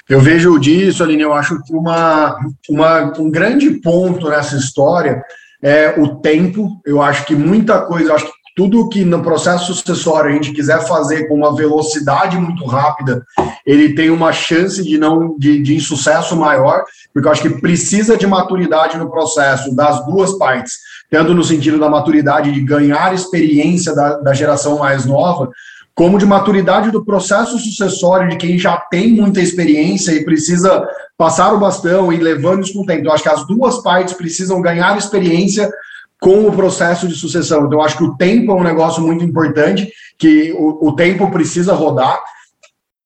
Eu 0.08 0.20
vejo 0.20 0.58
disso, 0.58 1.02
Aline, 1.02 1.22
eu 1.22 1.32
acho 1.32 1.62
que 1.62 1.72
uma, 1.72 2.36
uma, 2.68 3.12
um 3.18 3.30
grande 3.30 3.70
ponto 3.70 4.28
nessa 4.28 4.56
história 4.56 5.22
é 5.62 5.94
o 5.98 6.16
tempo. 6.16 6.80
Eu 6.84 7.00
acho 7.00 7.24
que 7.24 7.36
muita 7.36 7.80
coisa, 7.82 8.14
acho 8.14 8.26
que 8.26 8.32
tudo 8.54 8.88
que 8.88 9.04
no 9.04 9.22
processo 9.22 9.72
sucessório 9.72 10.30
a 10.30 10.34
gente 10.34 10.52
quiser 10.52 10.86
fazer 10.86 11.28
com 11.28 11.34
uma 11.34 11.54
velocidade 11.54 12.36
muito 12.36 12.66
rápida, 12.66 13.24
ele 13.64 13.94
tem 13.94 14.10
uma 14.10 14.32
chance 14.32 14.82
de 14.82 14.98
não 14.98 15.38
de, 15.38 15.62
de 15.62 15.76
insucesso 15.76 16.36
maior, 16.36 16.82
porque 17.14 17.26
eu 17.26 17.32
acho 17.32 17.42
que 17.42 17.60
precisa 17.60 18.16
de 18.16 18.26
maturidade 18.26 18.98
no 18.98 19.10
processo 19.10 19.74
das 19.74 20.04
duas 20.04 20.36
partes, 20.36 20.74
tanto 21.12 21.34
no 21.34 21.44
sentido 21.44 21.78
da 21.78 21.90
maturidade 21.90 22.50
de 22.50 22.62
ganhar 22.62 23.12
experiência 23.12 23.94
da, 23.94 24.16
da 24.16 24.32
geração 24.32 24.78
mais 24.78 25.04
nova, 25.04 25.50
como 25.94 26.18
de 26.18 26.24
maturidade 26.24 26.90
do 26.90 27.04
processo 27.04 27.58
sucessório 27.58 28.30
de 28.30 28.36
quem 28.36 28.58
já 28.58 28.78
tem 28.78 29.12
muita 29.12 29.38
experiência 29.38 30.12
e 30.12 30.24
precisa 30.24 30.88
passar 31.18 31.52
o 31.52 31.60
bastão 31.60 32.10
e 32.10 32.16
levando 32.16 32.62
isso 32.62 32.72
com 32.72 32.80
o 32.80 32.86
tempo. 32.86 33.04
Eu 33.04 33.12
acho 33.12 33.24
que 33.24 33.28
as 33.28 33.46
duas 33.46 33.82
partes 33.82 34.14
precisam 34.14 34.62
ganhar 34.62 34.96
experiência 34.96 35.70
com 36.18 36.46
o 36.48 36.52
processo 36.52 37.06
de 37.06 37.14
sucessão. 37.14 37.66
Então, 37.66 37.82
acho 37.82 37.98
que 37.98 38.04
o 38.04 38.16
tempo 38.16 38.50
é 38.50 38.54
um 38.54 38.64
negócio 38.64 39.02
muito 39.02 39.22
importante, 39.22 39.92
que 40.16 40.50
o, 40.56 40.88
o 40.88 40.96
tempo 40.96 41.30
precisa 41.30 41.74
rodar, 41.74 42.22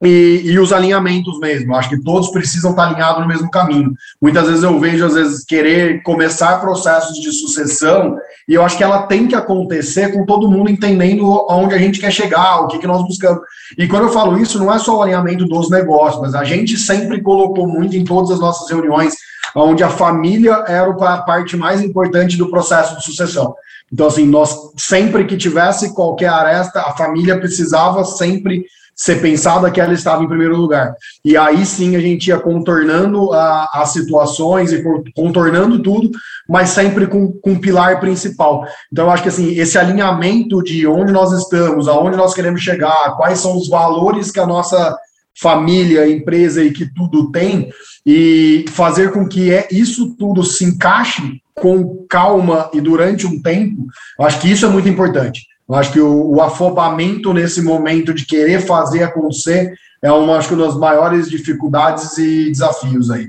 e, 0.02 0.42
e, 0.44 0.58
os 0.58 0.72
alinhamentos 0.72 1.38
mesmo. 1.38 1.74
Acho 1.74 1.88
que 1.88 2.02
todos 2.02 2.28
precisam 2.30 2.70
estar 2.70 2.88
alinhados 2.88 3.22
no 3.22 3.28
mesmo 3.28 3.50
caminho. 3.50 3.94
Muitas 4.20 4.46
vezes 4.46 4.62
eu 4.62 4.78
vejo, 4.78 5.06
às 5.06 5.14
vezes, 5.14 5.44
querer 5.44 6.02
começar 6.02 6.60
processos 6.60 7.18
de 7.18 7.32
sucessão, 7.32 8.18
e 8.46 8.54
eu 8.54 8.62
acho 8.62 8.76
que 8.76 8.84
ela 8.84 9.06
tem 9.06 9.26
que 9.26 9.34
acontecer 9.34 10.12
com 10.12 10.26
todo 10.26 10.50
mundo 10.50 10.70
entendendo 10.70 11.26
aonde 11.48 11.74
a 11.74 11.78
gente 11.78 11.98
quer 11.98 12.10
chegar, 12.10 12.60
o 12.60 12.68
que, 12.68 12.78
que 12.78 12.86
nós 12.86 13.02
buscamos. 13.02 13.40
E 13.78 13.88
quando 13.88 14.04
eu 14.04 14.12
falo 14.12 14.38
isso, 14.38 14.58
não 14.58 14.72
é 14.72 14.78
só 14.78 14.98
o 14.98 15.02
alinhamento 15.02 15.46
dos 15.46 15.70
negócios, 15.70 16.20
mas 16.20 16.34
a 16.34 16.44
gente 16.44 16.76
sempre 16.76 17.22
colocou 17.22 17.66
muito 17.66 17.96
em 17.96 18.04
todas 18.04 18.30
as 18.30 18.40
nossas 18.40 18.68
reuniões, 18.70 19.14
onde 19.54 19.82
a 19.82 19.88
família 19.88 20.62
era 20.68 20.90
a 20.90 21.22
parte 21.22 21.56
mais 21.56 21.80
importante 21.80 22.36
do 22.36 22.50
processo 22.50 22.96
de 22.96 23.04
sucessão. 23.04 23.54
Então, 23.90 24.08
assim, 24.08 24.26
nós 24.26 24.54
sempre 24.76 25.24
que 25.24 25.36
tivesse 25.36 25.94
qualquer 25.94 26.28
aresta, 26.28 26.80
a 26.80 26.92
família 26.96 27.38
precisava 27.38 28.04
sempre 28.04 28.64
ser 28.96 29.20
pensada 29.20 29.70
que 29.70 29.78
ela 29.78 29.92
estava 29.92 30.24
em 30.24 30.28
primeiro 30.28 30.56
lugar. 30.56 30.94
E 31.22 31.36
aí 31.36 31.66
sim 31.66 31.94
a 31.94 32.00
gente 32.00 32.28
ia 32.28 32.38
contornando 32.38 33.30
a, 33.34 33.68
as 33.74 33.90
situações 33.90 34.72
e 34.72 34.82
contornando 35.14 35.82
tudo, 35.82 36.10
mas 36.48 36.70
sempre 36.70 37.06
com, 37.06 37.30
com 37.30 37.50
um 37.50 37.60
pilar 37.60 38.00
principal. 38.00 38.66
Então 38.90 39.04
eu 39.04 39.10
acho 39.10 39.22
que 39.22 39.28
assim, 39.28 39.50
esse 39.58 39.78
alinhamento 39.78 40.62
de 40.62 40.86
onde 40.86 41.12
nós 41.12 41.30
estamos, 41.32 41.86
aonde 41.86 42.16
nós 42.16 42.32
queremos 42.32 42.62
chegar, 42.62 43.14
quais 43.16 43.38
são 43.38 43.54
os 43.54 43.68
valores 43.68 44.30
que 44.30 44.40
a 44.40 44.46
nossa 44.46 44.96
família, 45.38 46.08
empresa 46.08 46.64
e 46.64 46.72
que 46.72 46.86
tudo 46.94 47.30
tem, 47.30 47.68
e 48.06 48.64
fazer 48.70 49.12
com 49.12 49.28
que 49.28 49.52
é, 49.52 49.68
isso 49.70 50.16
tudo 50.16 50.42
se 50.42 50.64
encaixe 50.64 51.42
com 51.54 52.06
calma 52.08 52.70
e 52.72 52.80
durante 52.80 53.26
um 53.26 53.42
tempo, 53.42 53.86
acho 54.20 54.40
que 54.40 54.50
isso 54.50 54.64
é 54.64 54.68
muito 54.68 54.88
importante. 54.88 55.46
Eu 55.68 55.74
acho 55.74 55.92
que 55.92 56.00
o, 56.00 56.34
o, 56.34 56.40
afobamento 56.40 57.32
nesse 57.32 57.60
momento 57.60 58.14
de 58.14 58.24
querer 58.24 58.60
fazer 58.60 59.02
acontecer 59.02 59.74
é 60.00 60.12
uma, 60.12 60.36
acho 60.36 60.48
que 60.48 60.54
uma 60.54 60.66
das 60.66 60.76
maiores 60.76 61.28
dificuldades 61.28 62.16
e 62.18 62.50
desafios 62.50 63.10
aí. 63.10 63.28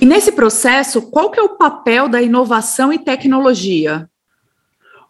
E 0.00 0.06
nesse 0.06 0.32
processo, 0.32 1.02
qual 1.02 1.30
que 1.30 1.38
é 1.38 1.42
o 1.42 1.56
papel 1.56 2.08
da 2.08 2.20
inovação 2.20 2.92
e 2.92 2.98
tecnologia? 2.98 4.08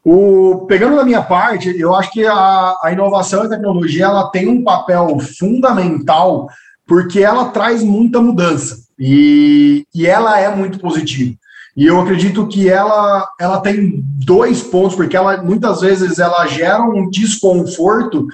O, 0.05 0.67
pegando 0.67 0.97
da 0.97 1.05
minha 1.05 1.23
parte, 1.23 1.75
eu 1.79 1.95
acho 1.95 2.11
que 2.11 2.27
a, 2.27 2.77
a 2.83 2.91
inovação 2.93 3.45
e 3.45 3.47
a 3.47 3.51
tecnologia 3.51 4.05
ela 4.05 4.29
tem 4.31 4.49
um 4.49 4.63
papel 4.63 5.19
fundamental 5.39 6.49
porque 6.87 7.21
ela 7.21 7.47
traz 7.47 7.83
muita 7.83 8.21
mudança 8.21 8.83
e, 8.99 9.87
e 9.95 10.07
ela 10.07 10.39
é 10.39 10.55
muito 10.55 10.79
positiva. 10.79 11.37
E 11.77 11.87
eu 11.87 12.01
acredito 12.01 12.47
que 12.47 12.69
ela, 12.69 13.27
ela 13.41 13.61
tem 13.61 14.05
dois 14.25 14.63
pontos, 14.63 14.95
porque 14.95 15.17
ela 15.17 15.43
muitas 15.43 15.81
vezes 15.81 16.19
ela 16.19 16.47
gera 16.47 16.83
um 16.83 17.09
desconforto 17.09 18.27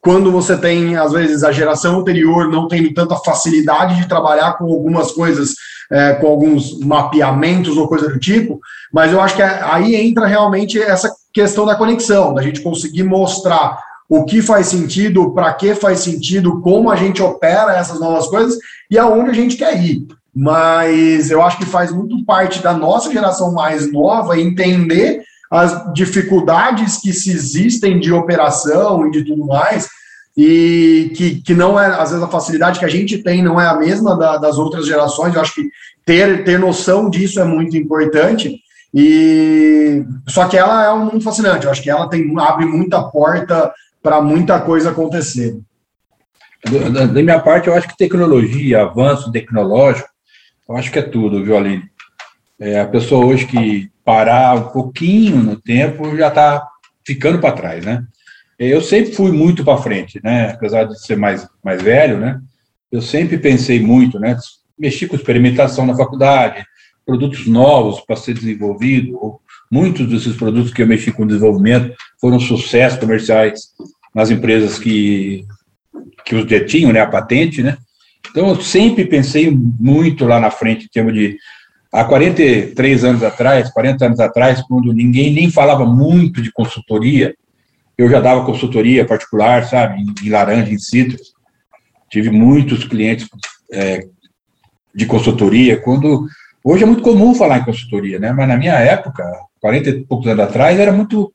quando 0.00 0.30
você 0.30 0.56
tem, 0.56 0.96
às 0.96 1.10
vezes, 1.10 1.42
a 1.42 1.50
geração 1.50 1.98
anterior 1.98 2.48
não 2.48 2.68
tem 2.68 2.94
tanta 2.94 3.16
facilidade 3.16 3.96
de 3.96 4.08
trabalhar 4.08 4.52
com 4.52 4.64
algumas 4.66 5.10
coisas, 5.10 5.54
é, 5.90 6.14
com 6.14 6.28
alguns 6.28 6.78
mapeamentos 6.78 7.76
ou 7.76 7.88
coisa 7.88 8.08
do 8.08 8.18
tipo, 8.18 8.60
mas 8.92 9.12
eu 9.12 9.20
acho 9.20 9.34
que 9.34 9.42
aí 9.42 9.96
entra 9.96 10.26
realmente 10.26 10.80
essa 10.80 11.12
questão 11.34 11.66
da 11.66 11.74
conexão, 11.74 12.32
da 12.32 12.40
gente 12.40 12.60
conseguir 12.60 13.02
mostrar 13.02 13.80
o 14.08 14.24
que 14.24 14.40
faz 14.40 14.68
sentido, 14.68 15.32
para 15.32 15.52
que 15.54 15.74
faz 15.74 15.98
sentido, 15.98 16.60
como 16.60 16.88
a 16.88 16.94
gente 16.94 17.20
opera 17.20 17.76
essas 17.76 17.98
novas 17.98 18.28
coisas 18.28 18.56
e 18.88 18.96
aonde 18.96 19.30
a 19.30 19.34
gente 19.34 19.56
quer 19.56 19.76
ir 19.82 20.06
mas 20.38 21.30
eu 21.30 21.40
acho 21.40 21.56
que 21.56 21.64
faz 21.64 21.90
muito 21.90 22.22
parte 22.26 22.62
da 22.62 22.74
nossa 22.74 23.10
geração 23.10 23.54
mais 23.54 23.90
nova 23.90 24.38
entender 24.38 25.22
as 25.50 25.94
dificuldades 25.94 26.98
que 26.98 27.10
se 27.10 27.30
existem 27.30 27.98
de 27.98 28.12
operação 28.12 29.08
e 29.08 29.10
de 29.12 29.24
tudo 29.24 29.46
mais, 29.46 29.88
e 30.36 31.10
que, 31.16 31.40
que 31.40 31.54
não 31.54 31.80
é, 31.80 31.86
às 31.86 32.10
vezes, 32.10 32.22
a 32.22 32.28
facilidade 32.28 32.78
que 32.78 32.84
a 32.84 32.88
gente 32.88 33.16
tem 33.22 33.42
não 33.42 33.58
é 33.58 33.66
a 33.66 33.78
mesma 33.78 34.14
da, 34.14 34.36
das 34.36 34.58
outras 34.58 34.86
gerações. 34.86 35.34
Eu 35.34 35.40
acho 35.40 35.54
que 35.54 35.70
ter, 36.04 36.44
ter 36.44 36.58
noção 36.58 37.08
disso 37.08 37.40
é 37.40 37.44
muito 37.44 37.74
importante. 37.74 38.60
E 38.92 40.04
só 40.28 40.46
que 40.46 40.58
ela 40.58 40.84
é 40.84 40.92
um 40.92 41.06
mundo 41.06 41.22
fascinante. 41.22 41.64
Eu 41.64 41.70
acho 41.70 41.82
que 41.82 41.88
ela 41.88 42.10
tem 42.10 42.30
abre 42.38 42.66
muita 42.66 43.02
porta 43.02 43.72
para 44.02 44.20
muita 44.20 44.60
coisa 44.60 44.90
acontecer. 44.90 45.58
Da, 46.92 47.06
da 47.06 47.22
minha 47.22 47.40
parte, 47.40 47.68
eu 47.68 47.74
acho 47.74 47.88
que 47.88 47.96
tecnologia, 47.96 48.82
avanço 48.82 49.32
tecnológico, 49.32 50.10
eu 50.68 50.76
acho 50.76 50.90
que 50.90 50.98
é 50.98 51.02
tudo, 51.02 51.44
viu, 51.44 51.56
Aline? 51.56 51.84
É, 52.58 52.80
a 52.80 52.86
pessoa 52.86 53.24
hoje 53.24 53.46
que 53.46 53.90
parar 54.04 54.54
um 54.56 54.68
pouquinho 54.70 55.36
no 55.36 55.60
tempo 55.60 56.16
já 56.16 56.28
está 56.28 56.66
ficando 57.06 57.38
para 57.38 57.52
trás, 57.52 57.84
né? 57.84 58.04
Eu 58.58 58.80
sempre 58.80 59.12
fui 59.12 59.30
muito 59.30 59.64
para 59.64 59.82
frente, 59.82 60.18
né? 60.24 60.50
Apesar 60.50 60.84
de 60.84 60.98
ser 61.00 61.16
mais, 61.16 61.46
mais 61.62 61.82
velho, 61.82 62.18
né? 62.18 62.40
Eu 62.90 63.02
sempre 63.02 63.36
pensei 63.36 63.80
muito, 63.80 64.18
né? 64.18 64.36
Mexi 64.78 65.06
com 65.06 65.16
experimentação 65.16 65.84
na 65.84 65.94
faculdade, 65.94 66.64
produtos 67.04 67.46
novos 67.46 68.00
para 68.00 68.16
ser 68.16 68.34
desenvolvido. 68.34 69.40
Muitos 69.70 70.08
desses 70.08 70.34
produtos 70.36 70.72
que 70.72 70.82
eu 70.82 70.86
mexi 70.86 71.12
com 71.12 71.26
desenvolvimento 71.26 71.94
foram 72.20 72.40
sucessos 72.40 72.98
comerciais 72.98 73.72
nas 74.14 74.30
empresas 74.30 74.78
que, 74.78 75.44
que 76.24 76.34
os 76.34 76.46
detinham, 76.46 76.92
né? 76.92 77.00
A 77.00 77.06
patente, 77.06 77.62
né? 77.62 77.76
Então, 78.30 78.48
eu 78.48 78.60
sempre 78.60 79.04
pensei 79.04 79.50
muito 79.50 80.24
lá 80.24 80.40
na 80.40 80.50
frente, 80.50 80.86
em 80.86 80.88
termos 80.88 81.14
de. 81.14 81.36
Há 81.92 82.04
43 82.04 83.04
anos 83.04 83.22
atrás, 83.22 83.70
40 83.70 84.06
anos 84.06 84.20
atrás, 84.20 84.60
quando 84.62 84.92
ninguém 84.92 85.32
nem 85.32 85.50
falava 85.50 85.86
muito 85.86 86.42
de 86.42 86.52
consultoria, 86.52 87.34
eu 87.96 88.10
já 88.10 88.20
dava 88.20 88.44
consultoria 88.44 89.06
particular, 89.06 89.64
sabe, 89.64 90.02
em, 90.22 90.28
laranja, 90.28 90.72
em 90.72 90.78
citros. 90.78 91.32
Tive 92.10 92.30
muitos 92.30 92.84
clientes 92.84 93.26
é, 93.72 94.06
de 94.94 95.06
consultoria, 95.06 95.80
quando. 95.80 96.26
Hoje 96.62 96.82
é 96.82 96.86
muito 96.86 97.02
comum 97.02 97.34
falar 97.34 97.58
em 97.58 97.64
consultoria, 97.64 98.18
né? 98.18 98.32
Mas 98.32 98.48
na 98.48 98.56
minha 98.56 98.74
época, 98.74 99.24
40 99.60 99.88
e 99.88 100.04
poucos 100.04 100.26
anos 100.26 100.44
atrás, 100.44 100.78
era 100.78 100.92
muito 100.92 101.32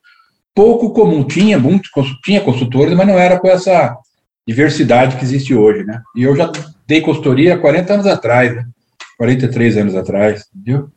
pouco 0.54 0.92
comum. 0.92 1.24
Tinha 1.24 1.58
muitos, 1.58 1.90
tinha 2.24 2.42
consultores, 2.42 2.94
mas 2.96 3.08
não 3.08 3.18
era 3.18 3.40
com 3.40 3.48
essa 3.48 3.98
diversidade 4.48 5.18
que 5.18 5.24
existe 5.24 5.56
hoje, 5.56 5.84
né? 5.84 6.02
E 6.16 6.24
eu 6.24 6.36
já 6.36 6.52
dei 6.92 7.00
consultoria 7.00 7.54
há 7.54 7.58
40 7.58 7.94
anos 7.94 8.06
atrás, 8.06 8.54
né? 8.54 8.66
43 9.18 9.78
anos 9.78 9.96
atrás, 9.96 10.46
viu? 10.54 10.90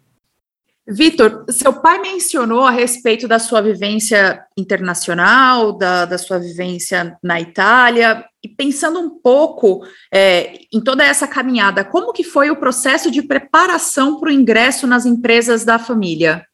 Vitor, 0.87 1.47
seu 1.49 1.73
pai 1.73 2.01
mencionou 2.01 2.63
a 2.63 2.71
respeito 2.71 3.29
da 3.29 3.39
sua 3.39 3.63
vivência 3.63 4.45
internacional, 4.59 5.73
da, 5.73 6.05
da 6.05 6.19
sua 6.19 6.39
vivência 6.39 7.17
na 7.23 7.41
Itália, 7.41 8.25
e 8.43 8.49
pensando 8.49 8.99
um 8.99 9.09
pouco 9.09 9.87
é, 10.13 10.59
em 10.73 10.81
toda 10.81 11.05
essa 11.05 11.29
caminhada, 11.29 11.85
como 11.85 12.13
que 12.13 12.25
foi 12.25 12.51
o 12.51 12.57
processo 12.57 13.09
de 13.09 13.23
preparação 13.23 14.19
para 14.19 14.31
o 14.31 14.33
ingresso 14.33 14.89
nas 14.89 15.07
empresas 15.07 15.65
da 15.65 15.79
família? 15.79 16.45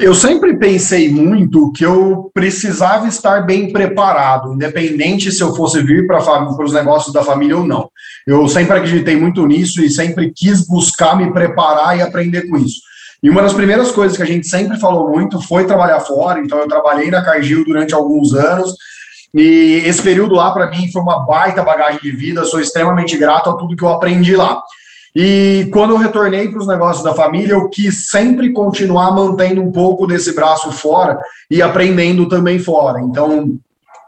Eu 0.00 0.14
sempre 0.14 0.56
pensei 0.56 1.10
muito 1.12 1.70
que 1.72 1.84
eu 1.84 2.30
precisava 2.32 3.06
estar 3.06 3.44
bem 3.44 3.70
preparado, 3.70 4.54
independente 4.54 5.30
se 5.30 5.42
eu 5.42 5.54
fosse 5.54 5.82
vir 5.82 6.06
para 6.06 6.18
os 6.64 6.72
negócios 6.72 7.12
da 7.12 7.22
família 7.22 7.58
ou 7.58 7.66
não. 7.66 7.90
Eu 8.26 8.48
sempre 8.48 8.78
acreditei 8.78 9.14
muito 9.14 9.46
nisso 9.46 9.82
e 9.82 9.90
sempre 9.90 10.32
quis 10.34 10.66
buscar 10.66 11.14
me 11.18 11.30
preparar 11.30 11.98
e 11.98 12.00
aprender 12.00 12.48
com 12.48 12.56
isso. 12.56 12.80
E 13.22 13.28
uma 13.28 13.42
das 13.42 13.52
primeiras 13.52 13.92
coisas 13.92 14.16
que 14.16 14.22
a 14.22 14.26
gente 14.26 14.46
sempre 14.46 14.80
falou 14.80 15.10
muito 15.10 15.38
foi 15.38 15.66
trabalhar 15.66 16.00
fora. 16.00 16.40
Então, 16.40 16.58
eu 16.58 16.66
trabalhei 16.66 17.10
na 17.10 17.22
Cargill 17.22 17.66
durante 17.66 17.92
alguns 17.92 18.32
anos. 18.32 18.74
E 19.34 19.82
esse 19.84 20.00
período 20.00 20.34
lá, 20.34 20.50
para 20.50 20.70
mim, 20.70 20.90
foi 20.90 21.02
uma 21.02 21.26
baita 21.26 21.62
bagagem 21.62 22.00
de 22.00 22.10
vida. 22.10 22.46
Sou 22.46 22.58
extremamente 22.58 23.18
grato 23.18 23.50
a 23.50 23.52
tudo 23.54 23.76
que 23.76 23.84
eu 23.84 23.90
aprendi 23.90 24.34
lá. 24.34 24.62
E 25.14 25.68
quando 25.72 25.90
eu 25.90 25.96
retornei 25.96 26.48
para 26.48 26.60
os 26.60 26.66
negócios 26.66 27.04
da 27.04 27.14
família, 27.14 27.54
eu 27.54 27.68
quis 27.68 28.08
sempre 28.08 28.52
continuar 28.52 29.12
mantendo 29.12 29.60
um 29.60 29.72
pouco 29.72 30.06
desse 30.06 30.34
braço 30.34 30.70
fora 30.70 31.18
e 31.50 31.60
aprendendo 31.60 32.28
também 32.28 32.58
fora. 32.58 33.00
Então, 33.00 33.58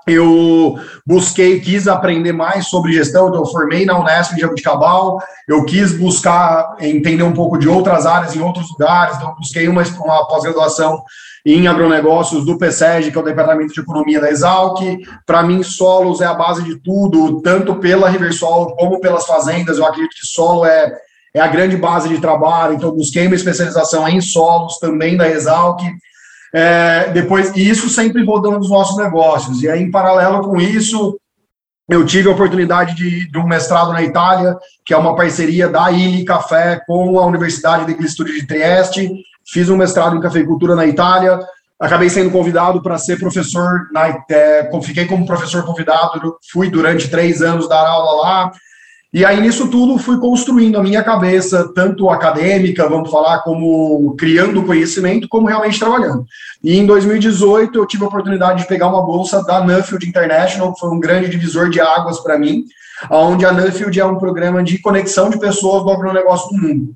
eu 0.07 0.79
busquei, 1.07 1.61
quis 1.61 1.87
aprender 1.87 2.33
mais 2.33 2.67
sobre 2.67 2.93
gestão, 2.93 3.29
então 3.29 3.41
eu 3.41 3.47
formei 3.47 3.85
na 3.85 3.99
Unesp 3.99 4.35
de 4.35 4.41
Jabuticabal, 4.41 5.21
eu 5.49 5.65
quis 5.65 5.97
buscar 5.97 6.77
entender 6.81 7.23
um 7.23 7.33
pouco 7.33 7.59
de 7.59 7.69
outras 7.69 8.07
áreas 8.07 8.35
em 8.35 8.41
outros 8.41 8.71
lugares, 8.71 9.17
então 9.17 9.31
eu 9.31 9.37
busquei 9.37 9.69
uma, 9.69 9.83
uma 9.83 10.27
pós-graduação 10.27 11.03
em 11.45 11.67
agronegócios 11.67 12.45
do 12.45 12.57
PSEG, 12.57 13.11
que 13.11 13.19
é 13.19 13.21
o 13.21 13.25
Departamento 13.25 13.73
de 13.73 13.81
Economia 13.81 14.21
da 14.21 14.31
Exalc. 14.31 14.81
Para 15.27 15.43
mim, 15.43 15.63
solos 15.63 16.21
é 16.21 16.27
a 16.27 16.35
base 16.35 16.63
de 16.63 16.77
tudo, 16.77 17.41
tanto 17.43 17.77
pela 17.77 18.09
Riversol 18.09 18.77
como 18.77 19.01
pelas 19.01 19.27
fazendas. 19.27 19.79
Eu 19.79 19.85
acredito 19.85 20.15
que 20.15 20.27
solo 20.27 20.65
é, 20.65 20.93
é 21.35 21.41
a 21.41 21.49
grande 21.49 21.77
base 21.77 22.09
de 22.09 22.21
trabalho, 22.21 22.75
então 22.75 22.93
busquei 22.93 23.27
uma 23.27 23.35
especialização 23.35 24.09
em 24.09 24.21
solos 24.21 24.79
também 24.79 25.17
da 25.17 25.29
Exalc. 25.29 25.81
É, 26.55 27.11
depois, 27.13 27.55
e 27.57 27.69
isso 27.69 27.89
sempre 27.89 28.25
rodando 28.25 28.59
os 28.59 28.71
nossos 28.71 28.97
negócios. 28.97 29.63
E 29.63 29.69
aí, 29.69 29.83
em 29.83 29.91
paralelo 29.91 30.43
com 30.43 30.57
isso, 30.59 31.19
eu 31.89 32.05
tive 32.05 32.29
a 32.29 32.33
oportunidade 32.33 32.95
de, 32.95 33.31
de, 33.31 33.39
um 33.39 33.47
mestrado 33.47 33.93
na 33.93 34.03
Itália, 34.03 34.57
que 34.85 34.93
é 34.93 34.97
uma 34.97 35.17
parceria 35.17 35.69
da 35.69 35.91
Ili 35.91 36.25
Café 36.25 36.81
com 36.87 37.19
a 37.19 37.27
Universidade 37.27 37.93
de 37.93 38.05
Estúdio 38.05 38.35
de 38.35 38.47
Trieste. 38.47 39.11
Fiz 39.51 39.69
um 39.69 39.77
mestrado 39.77 40.17
em 40.17 40.21
cafeicultura 40.21 40.77
na 40.77 40.87
Itália. 40.87 41.41
Acabei 41.81 42.09
sendo 42.09 42.31
convidado 42.31 42.81
para 42.81 42.97
ser 42.97 43.19
professor, 43.19 43.89
na, 43.93 44.25
é, 44.31 44.71
fiquei 44.83 45.05
como 45.07 45.27
professor 45.27 45.65
convidado, 45.65 46.37
fui 46.53 46.71
durante 46.71 47.11
três 47.11 47.43
anos 47.43 47.69
dar 47.69 47.85
aula 47.85 48.23
lá. 48.23 48.53
E 49.15 49.27
aí, 49.27 49.39
nisso 49.43 49.69
tudo, 49.69 49.99
fui 49.99 50.19
construindo 50.19 50.79
a 50.79 50.83
minha 50.83 51.05
cabeça, 51.05 51.71
tanto 51.75 52.09
acadêmica, 52.09 52.89
vamos 52.89 53.11
falar, 53.11 53.41
como 53.41 54.15
criando 54.17 54.65
conhecimento, 54.65 55.29
como 55.29 55.47
realmente 55.47 55.79
trabalhando. 55.79 56.25
E 56.65 56.79
em 56.79 56.87
2018, 56.87 57.79
eu 57.79 57.87
tive 57.87 58.05
a 58.05 58.07
oportunidade 58.07 58.63
de 58.63 58.69
pegar 58.69 58.89
uma 58.89 59.05
bolsa 59.05 59.45
da 59.45 59.63
Nuffield 59.63 60.09
International, 60.09 60.73
que 60.73 60.81
foi 60.81 60.89
um 60.89 60.99
grande 60.99 61.29
divisor 61.29 61.69
de 61.69 61.79
águas 61.79 62.21
para 62.21 62.39
mim, 62.39 62.65
onde 63.11 63.45
a 63.45 63.53
Nuffield 63.53 64.01
é 64.01 64.05
um 64.07 64.17
programa 64.17 64.63
de 64.63 64.79
conexão 64.79 65.29
de 65.29 65.39
pessoas 65.39 65.83
do 65.83 65.91
agronegócio 65.91 66.49
do 66.49 66.63
mundo. 66.63 66.95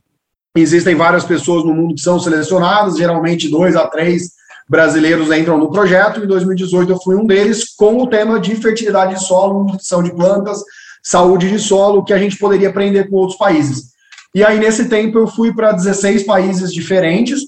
Existem 0.56 0.94
várias 0.94 1.24
pessoas 1.24 1.64
no 1.64 1.74
mundo 1.74 1.96
que 1.96 2.00
são 2.00 2.18
selecionadas, 2.18 2.96
geralmente 2.96 3.50
dois 3.50 3.76
a 3.76 3.86
três 3.88 4.30
brasileiros 4.66 5.30
entram 5.30 5.58
no 5.58 5.70
projeto. 5.70 6.20
Em 6.20 6.26
2018, 6.26 6.92
eu 6.92 6.98
fui 6.98 7.14
um 7.14 7.26
deles, 7.26 7.74
com 7.76 7.98
o 7.98 8.06
tema 8.06 8.40
de 8.40 8.56
fertilidade 8.56 9.16
de 9.16 9.22
solo, 9.22 9.64
nutrição 9.64 10.02
de 10.02 10.14
plantas, 10.14 10.62
saúde 11.06 11.48
de 11.48 11.58
solo, 11.60 12.04
que 12.04 12.12
a 12.12 12.18
gente 12.18 12.36
poderia 12.36 12.68
aprender 12.68 13.08
com 13.08 13.16
outros 13.16 13.38
países. 13.38 13.92
E 14.34 14.44
aí, 14.44 14.58
nesse 14.58 14.88
tempo, 14.88 15.16
eu 15.16 15.28
fui 15.28 15.54
para 15.54 15.70
16 15.70 16.24
países 16.24 16.72
diferentes, 16.72 17.42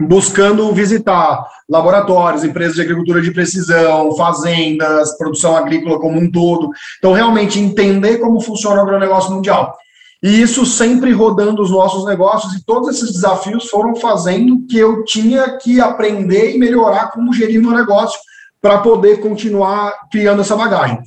buscando 0.00 0.70
visitar 0.74 1.48
laboratórios, 1.68 2.44
empresas 2.44 2.74
de 2.74 2.82
agricultura 2.82 3.22
de 3.22 3.30
precisão, 3.30 4.14
fazendas, 4.14 5.16
produção 5.16 5.56
agrícola 5.56 5.98
como 5.98 6.20
um 6.20 6.30
todo. 6.30 6.68
Então, 6.98 7.14
realmente 7.14 7.58
entender 7.58 8.18
como 8.18 8.42
funciona 8.42 8.80
o 8.80 8.82
agronegócio 8.82 9.32
mundial. 9.32 9.74
E 10.22 10.42
isso 10.42 10.66
sempre 10.66 11.12
rodando 11.12 11.62
os 11.62 11.70
nossos 11.70 12.04
negócios, 12.04 12.52
e 12.54 12.64
todos 12.64 12.90
esses 12.90 13.10
desafios 13.10 13.70
foram 13.70 13.96
fazendo 13.96 14.66
que 14.68 14.78
eu 14.78 15.02
tinha 15.04 15.56
que 15.56 15.80
aprender 15.80 16.54
e 16.54 16.58
melhorar 16.58 17.10
como 17.10 17.32
gerir 17.32 17.60
meu 17.60 17.72
negócio 17.72 18.20
para 18.60 18.78
poder 18.78 19.20
continuar 19.20 19.92
criando 20.10 20.42
essa 20.42 20.54
bagagem. 20.54 20.98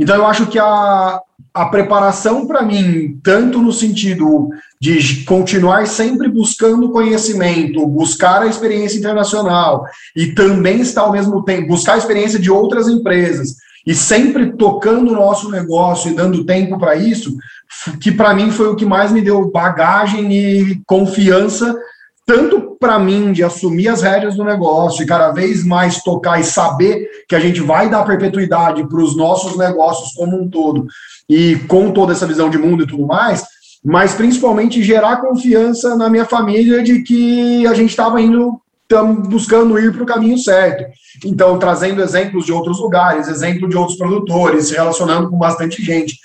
Então, 0.00 0.16
eu 0.16 0.26
acho 0.26 0.46
que 0.46 0.58
a, 0.58 1.20
a 1.52 1.66
preparação 1.66 2.46
para 2.46 2.62
mim, 2.62 3.20
tanto 3.22 3.60
no 3.60 3.70
sentido 3.70 4.48
de 4.80 5.24
continuar 5.24 5.86
sempre 5.86 6.26
buscando 6.26 6.90
conhecimento, 6.90 7.86
buscar 7.86 8.40
a 8.40 8.46
experiência 8.46 8.98
internacional 8.98 9.84
e 10.16 10.28
também 10.28 10.80
estar 10.80 11.02
ao 11.02 11.12
mesmo 11.12 11.44
tempo, 11.44 11.68
buscar 11.68 11.94
a 11.94 11.98
experiência 11.98 12.38
de 12.38 12.50
outras 12.50 12.88
empresas 12.88 13.56
e 13.86 13.94
sempre 13.94 14.52
tocando 14.56 15.10
o 15.10 15.14
nosso 15.14 15.50
negócio 15.50 16.10
e 16.10 16.14
dando 16.14 16.44
tempo 16.44 16.78
para 16.78 16.96
isso, 16.96 17.36
que 18.00 18.10
para 18.10 18.34
mim 18.34 18.50
foi 18.50 18.68
o 18.68 18.76
que 18.76 18.86
mais 18.86 19.12
me 19.12 19.20
deu 19.20 19.50
bagagem 19.50 20.32
e 20.32 20.80
confiança, 20.86 21.76
tanto 22.30 22.76
para 22.78 22.96
mim 22.96 23.32
de 23.32 23.42
assumir 23.42 23.88
as 23.88 24.02
rédeas 24.02 24.36
do 24.36 24.44
negócio 24.44 25.02
e 25.02 25.06
cada 25.06 25.32
vez 25.32 25.64
mais 25.64 26.00
tocar 26.00 26.38
e 26.38 26.44
saber 26.44 27.24
que 27.28 27.34
a 27.34 27.40
gente 27.40 27.60
vai 27.60 27.90
dar 27.90 28.04
perpetuidade 28.04 28.86
para 28.88 29.02
os 29.02 29.16
nossos 29.16 29.58
negócios 29.58 30.12
como 30.12 30.40
um 30.40 30.48
todo, 30.48 30.86
e 31.28 31.56
com 31.66 31.90
toda 31.90 32.12
essa 32.12 32.28
visão 32.28 32.48
de 32.48 32.56
mundo 32.56 32.84
e 32.84 32.86
tudo 32.86 33.04
mais, 33.04 33.42
mas 33.84 34.14
principalmente 34.14 34.80
gerar 34.80 35.16
confiança 35.16 35.96
na 35.96 36.08
minha 36.08 36.24
família 36.24 36.84
de 36.84 37.02
que 37.02 37.66
a 37.66 37.74
gente 37.74 37.90
estava 37.90 38.20
indo 38.20 38.60
estamos 38.82 39.26
buscando 39.28 39.78
ir 39.78 39.92
para 39.92 40.02
o 40.04 40.06
caminho 40.06 40.38
certo. 40.38 40.84
Então, 41.24 41.58
trazendo 41.58 42.00
exemplos 42.00 42.46
de 42.46 42.52
outros 42.52 42.78
lugares, 42.78 43.26
exemplo 43.26 43.68
de 43.68 43.76
outros 43.76 43.98
produtores, 43.98 44.68
se 44.68 44.74
relacionando 44.74 45.30
com 45.30 45.38
bastante 45.38 45.82
gente. 45.82 46.16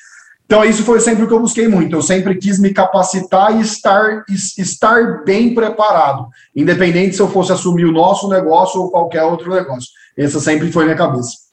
Então, 0.46 0.64
isso 0.64 0.84
foi 0.84 1.00
sempre 1.00 1.24
o 1.24 1.28
que 1.28 1.34
eu 1.34 1.40
busquei 1.40 1.68
muito. 1.68 1.96
Eu 1.96 2.04
sempre 2.04 2.36
quis 2.36 2.60
me 2.60 2.72
capacitar 2.72 3.58
e 3.58 3.62
estar, 3.62 4.24
estar 4.30 5.24
bem 5.24 5.56
preparado, 5.56 6.28
independente 6.56 7.16
se 7.16 7.22
eu 7.22 7.28
fosse 7.28 7.52
assumir 7.52 7.86
o 7.86 7.92
nosso 7.92 8.30
negócio 8.30 8.80
ou 8.80 8.92
qualquer 8.92 9.24
outro 9.24 9.50
negócio. 9.52 9.90
Essa 10.16 10.40
sempre 10.40 10.72
foi 10.72 10.86
minha 10.86 10.96
cabeça. 10.96 11.46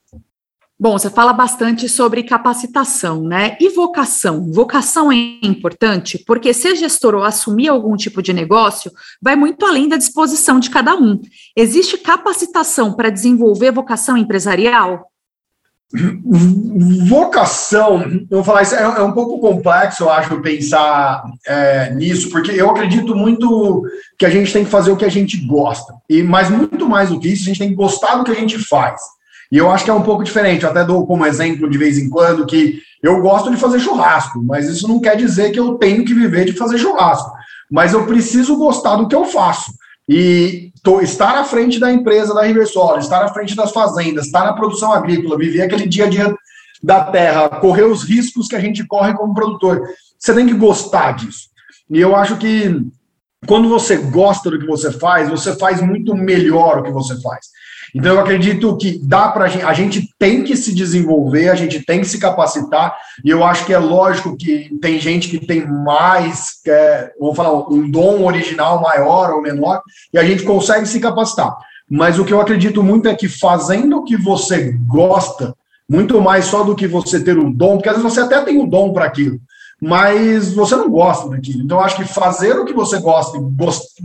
Bom, 0.79 0.99
você 0.99 1.09
fala 1.09 1.33
bastante 1.33 1.89
sobre 1.89 2.25
capacitação, 2.25 3.23
né? 3.23 3.57
E 3.61 3.69
vocação. 3.69 4.51
Vocação 4.51 5.13
é 5.13 5.39
importante 5.41 6.19
porque 6.27 6.53
ser 6.53 6.75
gestor 6.75 7.15
ou 7.15 7.23
assumir 7.23 7.69
algum 7.69 7.97
tipo 7.97 8.21
de 8.21 8.33
negócio 8.33 8.91
vai 9.23 9.37
muito 9.37 9.65
além 9.65 9.89
da 9.89 9.97
disposição 9.97 10.59
de 10.59 10.71
cada 10.71 10.97
um. 10.97 11.21
Existe 11.57 11.97
capacitação 11.97 12.95
para 12.95 13.11
desenvolver 13.11 13.71
vocação 13.71 14.17
empresarial? 14.17 15.12
Vocação, 17.07 18.03
eu 18.03 18.39
vou 18.39 18.45
falar 18.45 18.63
isso, 18.63 18.75
é, 18.75 18.83
é 18.83 19.03
um 19.03 19.13
pouco 19.13 19.39
complexo, 19.39 20.05
eu 20.05 20.11
acho, 20.11 20.41
pensar 20.41 21.23
é, 21.47 21.93
nisso, 21.95 22.31
porque 22.31 22.51
eu 22.51 22.71
acredito 22.71 23.15
muito 23.15 23.85
que 24.19 24.25
a 24.25 24.31
gente 24.31 24.53
tem 24.53 24.65
que 24.65 24.71
fazer 24.71 24.91
o 24.91 24.97
que 24.97 25.05
a 25.05 25.11
gente 25.11 25.37
gosta. 25.47 25.93
E, 26.09 26.23
mas 26.23 26.49
muito 26.49 26.89
mais 26.89 27.11
do 27.11 27.21
que 27.21 27.29
isso, 27.29 27.43
a 27.43 27.47
gente 27.47 27.59
tem 27.59 27.69
que 27.69 27.75
gostar 27.75 28.17
do 28.17 28.25
que 28.25 28.31
a 28.31 28.37
gente 28.37 28.59
faz. 28.59 29.03
E 29.53 29.59
eu 29.59 29.71
acho 29.71 29.85
que 29.85 29.91
é 29.91 29.95
um 29.95 30.03
pouco 30.03 30.25
diferente. 30.25 30.65
Eu 30.65 30.71
até 30.71 30.83
dou 30.83 31.07
como 31.07 31.27
exemplo 31.27 31.69
de 31.69 31.77
vez 31.77 31.99
em 31.99 32.09
quando 32.09 32.47
que 32.47 32.81
eu 33.03 33.21
gosto 33.21 33.51
de 33.51 33.59
fazer 33.59 33.79
churrasco, 33.79 34.43
mas 34.43 34.67
isso 34.67 34.89
não 34.89 34.99
quer 34.99 35.15
dizer 35.15 35.51
que 35.51 35.61
eu 35.61 35.75
tenho 35.75 36.07
que 36.07 36.15
viver 36.15 36.47
de 36.47 36.55
fazer 36.55 36.79
churrasco. 36.79 37.31
Mas 37.71 37.93
eu 37.93 38.07
preciso 38.07 38.57
gostar 38.57 38.97
do 38.97 39.07
que 39.07 39.15
eu 39.15 39.27
faço. 39.27 39.73
E 40.15 40.71
tô, 40.83 41.01
estar 41.01 41.39
à 41.39 41.45
frente 41.45 41.81
da 41.81 41.91
empresa 41.91 42.35
da 42.35 42.43
Riversol, 42.43 42.99
estar 42.99 43.25
à 43.25 43.33
frente 43.33 43.57
das 43.57 43.73
fazendas, 43.73 44.27
estar 44.27 44.45
na 44.45 44.53
produção 44.53 44.93
agrícola, 44.93 45.39
viver 45.39 45.63
aquele 45.63 45.89
dia 45.89 46.05
a 46.05 46.09
dia 46.11 46.37
da 46.83 47.05
terra, 47.05 47.49
correr 47.49 47.85
os 47.85 48.05
riscos 48.05 48.47
que 48.47 48.55
a 48.55 48.61
gente 48.61 48.87
corre 48.87 49.15
como 49.15 49.33
produtor. 49.33 49.81
Você 50.19 50.35
tem 50.35 50.47
que 50.47 50.53
gostar 50.53 51.13
disso. 51.13 51.49
E 51.89 51.99
eu 51.99 52.15
acho 52.15 52.37
que 52.37 52.79
quando 53.47 53.71
você 53.71 53.97
gosta 53.97 54.51
do 54.51 54.59
que 54.59 54.67
você 54.67 54.93
faz, 54.93 55.31
você 55.31 55.57
faz 55.57 55.81
muito 55.81 56.15
melhor 56.15 56.81
o 56.81 56.83
que 56.83 56.91
você 56.91 57.19
faz. 57.23 57.47
Então, 57.95 58.15
eu 58.15 58.21
acredito 58.21 58.75
que 58.77 58.99
dá 58.99 59.29
para 59.29 59.45
a 59.45 59.49
gente, 59.49 59.65
a 59.65 59.73
gente 59.75 60.09
tem 60.19 60.43
que 60.43 60.57
se 60.57 60.75
desenvolver, 60.75 61.51
a 61.51 61.55
gente 61.55 61.85
tem 61.85 62.01
que 62.01 62.07
se 62.07 62.19
capacitar, 62.19 62.97
e 63.23 63.29
eu 63.29 63.45
acho 63.45 63.67
que 63.67 63.75
é 63.75 63.79
lógico 63.79 64.37
que 64.37 64.71
tem 64.81 64.99
gente 64.99 65.29
que 65.29 65.45
tem 65.45 65.67
mais, 65.67 66.61
é, 66.67 67.13
vou 67.21 67.35
falar, 67.35 67.69
um 67.71 67.91
dom 67.91 68.25
original 68.25 68.81
maior 68.81 69.33
ou 69.33 69.43
menor, 69.43 69.83
e 70.13 70.19
a 70.19 70.25
gente 70.25 70.43
consegue 70.43 70.87
se 70.87 71.01
capacitar. 71.01 71.55
Mas 71.91 72.19
o 72.19 72.25
que 72.25 72.33
eu 72.33 72.41
acredito 72.41 72.83
muito 72.83 73.09
é 73.09 73.15
que 73.15 73.29
fazendo 73.29 73.99
o 73.99 74.05
que 74.05 74.17
você 74.17 74.73
gosta, 74.87 75.55
muito 75.87 76.19
mais 76.23 76.47
só 76.47 76.65
do 76.65 76.75
que 76.75 76.87
você 76.87 77.23
ter 77.23 77.37
o 77.37 77.53
dom, 77.53 77.77
porque 77.77 77.91
às 77.91 77.97
vezes 77.97 78.15
você 78.15 78.21
até 78.21 78.41
tem 78.41 78.59
o 78.59 78.67
dom 78.67 78.95
para 78.95 79.05
aquilo, 79.05 79.39
mas 79.79 80.55
você 80.55 80.77
não 80.77 80.89
gosta 80.89 81.29
daquilo. 81.29 81.63
Então, 81.63 81.81
acho 81.81 81.97
que 81.97 82.05
fazer 82.05 82.59
o 82.59 82.65
que 82.65 82.73
você 82.73 82.99
gosta, 82.99 83.39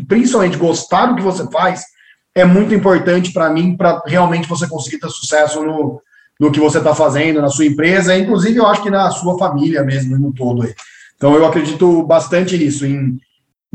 principalmente 0.07 0.57
gostar 0.57 1.05
do 1.05 1.15
que 1.15 1.21
você 1.21 1.49
faz, 1.49 1.85
é 2.37 2.45
muito 2.45 2.73
importante 2.73 3.33
para 3.33 3.49
mim, 3.49 3.75
para 3.75 4.01
realmente 4.05 4.47
você 4.47 4.67
conseguir 4.67 4.99
ter 4.99 5.09
sucesso 5.09 5.63
no, 5.63 6.01
no 6.39 6.51
que 6.51 6.59
você 6.59 6.77
está 6.77 6.93
fazendo, 6.93 7.41
na 7.41 7.49
sua 7.49 7.65
empresa, 7.65 8.15
inclusive 8.15 8.57
eu 8.57 8.67
acho 8.67 8.83
que 8.83 8.91
na 8.91 9.09
sua 9.09 9.37
família 9.39 9.83
mesmo, 9.83 10.17
no 10.17 10.31
todo. 10.31 10.67
Então 11.15 11.33
eu 11.33 11.45
acredito 11.45 12.03
bastante 12.03 12.57
nisso, 12.57 12.85
em 12.85 13.19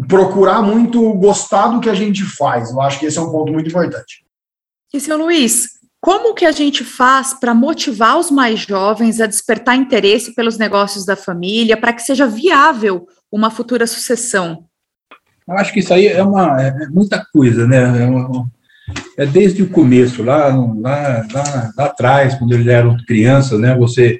procurar 0.08 0.62
muito 0.62 1.12
gostar 1.14 1.68
do 1.68 1.80
que 1.80 1.88
a 1.88 1.94
gente 1.94 2.24
faz. 2.24 2.70
Eu 2.70 2.80
acho 2.80 3.00
que 3.00 3.06
esse 3.06 3.18
é 3.18 3.20
um 3.20 3.32
ponto 3.32 3.52
muito 3.52 3.68
importante. 3.68 4.24
E, 4.94 5.00
seu 5.00 5.18
Luiz, 5.18 5.70
como 6.00 6.34
que 6.34 6.44
a 6.44 6.52
gente 6.52 6.84
faz 6.84 7.34
para 7.34 7.54
motivar 7.54 8.18
os 8.18 8.30
mais 8.30 8.60
jovens 8.60 9.20
a 9.20 9.26
despertar 9.26 9.76
interesse 9.76 10.34
pelos 10.34 10.56
negócios 10.56 11.04
da 11.04 11.16
família, 11.16 11.76
para 11.76 11.92
que 11.92 12.02
seja 12.02 12.26
viável 12.26 13.06
uma 13.30 13.50
futura 13.50 13.86
sucessão? 13.86 14.66
Eu 15.46 15.54
acho 15.54 15.72
que 15.72 15.80
isso 15.80 15.92
aí 15.92 16.06
é, 16.06 16.22
uma, 16.22 16.62
é, 16.62 16.68
é 16.68 16.86
muita 16.88 17.24
coisa, 17.32 17.66
né? 17.66 18.02
É, 18.02 18.06
uma, 18.06 18.46
é, 19.16 19.26
desde 19.26 19.62
o 19.62 19.68
começo, 19.68 20.22
lá, 20.22 20.48
lá, 20.48 21.26
lá, 21.32 21.72
lá, 21.76 21.84
atrás, 21.84 22.34
quando 22.34 22.52
eles 22.52 22.66
eram 22.66 22.96
crianças, 23.06 23.58
né? 23.58 23.74
Você 23.76 24.18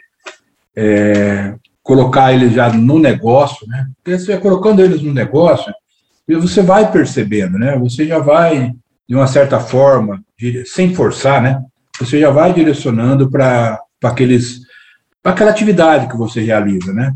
é, 0.77 1.55
colocar 1.83 2.33
eles 2.33 2.53
já 2.53 2.73
no 2.73 2.99
negócio, 2.99 3.67
né? 3.67 3.87
Porque 4.03 4.19
você 4.19 4.37
colocando 4.39 4.81
eles 4.81 5.03
no 5.03 5.13
negócio, 5.13 5.73
você 6.29 6.63
vai 6.63 6.91
percebendo, 6.91 7.59
né? 7.59 7.77
Você 7.79 8.07
já 8.07 8.19
vai, 8.19 8.73
de 9.09 9.15
uma 9.15 9.27
certa 9.27 9.61
forma, 9.61 10.23
sem 10.67 10.95
forçar, 10.95 11.43
né? 11.43 11.63
Você 11.99 12.21
já 12.21 12.31
vai 12.31 12.53
direcionando 12.53 13.31
para 13.31 13.81
aqueles 14.03 14.61
para 15.23 15.33
aquela 15.33 15.51
atividade 15.51 16.09
que 16.09 16.17
você 16.17 16.41
realiza, 16.41 16.93
né? 16.93 17.15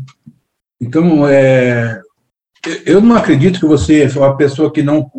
Então, 0.79 1.27
é, 1.27 1.99
eu 2.85 3.01
não 3.01 3.15
acredito 3.15 3.59
que 3.59 3.65
você 3.65 4.07
uma 4.15 4.35
pessoa 4.35 4.71
que 4.71 4.81
não 4.81 5.09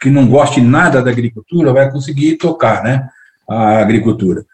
que 0.00 0.08
não 0.08 0.26
goste 0.26 0.62
nada 0.62 1.02
da 1.02 1.10
agricultura 1.10 1.74
vai 1.74 1.90
conseguir 1.90 2.38
tocar, 2.38 2.82
né, 2.82 3.06
a 3.46 3.80
agricultura. 3.80 4.44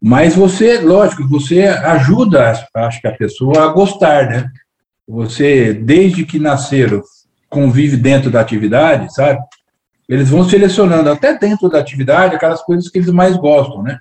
Mas 0.00 0.34
você, 0.34 0.80
lógico, 0.80 1.28
você 1.28 1.66
ajuda, 1.66 2.52
acho 2.74 3.00
que 3.00 3.08
a 3.08 3.12
pessoa 3.12 3.64
a 3.64 3.68
gostar, 3.68 4.26
né? 4.26 4.48
Você, 5.06 5.74
desde 5.74 6.24
que 6.24 6.38
nasceram, 6.38 7.02
convive 7.48 7.96
dentro 7.96 8.30
da 8.30 8.40
atividade, 8.40 9.12
sabe? 9.12 9.38
Eles 10.08 10.30
vão 10.30 10.48
selecionando 10.48 11.10
até 11.10 11.36
dentro 11.36 11.68
da 11.68 11.78
atividade 11.78 12.34
aquelas 12.34 12.62
coisas 12.62 12.88
que 12.88 12.98
eles 12.98 13.10
mais 13.10 13.36
gostam, 13.36 13.82
né? 13.82 13.98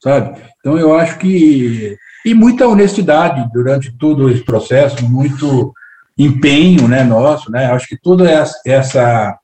Sabe? 0.00 0.40
Então 0.60 0.78
eu 0.78 0.94
acho 0.94 1.18
que 1.18 1.96
e 2.24 2.34
muita 2.34 2.68
honestidade 2.68 3.48
durante 3.52 3.90
todo 3.96 4.28
esse 4.28 4.44
processo, 4.44 5.08
muito 5.08 5.72
empenho, 6.18 6.88
né, 6.88 7.04
nosso, 7.04 7.50
né? 7.50 7.66
Acho 7.66 7.86
que 7.86 7.96
toda 7.96 8.28
essa 8.64 9.38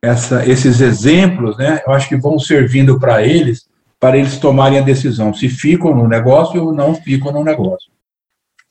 essa 0.00 0.46
esses 0.46 0.80
exemplos, 0.80 1.56
né, 1.56 1.80
eu 1.86 1.92
acho 1.92 2.08
que 2.08 2.16
vão 2.16 2.38
servindo 2.38 2.98
para 2.98 3.24
eles 3.24 3.68
para 3.98 4.16
eles 4.16 4.38
tomarem 4.38 4.78
a 4.78 4.82
decisão 4.82 5.34
se 5.34 5.48
ficam 5.48 5.94
no 5.94 6.06
negócio 6.06 6.64
ou 6.64 6.72
não 6.72 6.94
ficam 6.94 7.32
no 7.32 7.42
negócio. 7.42 7.90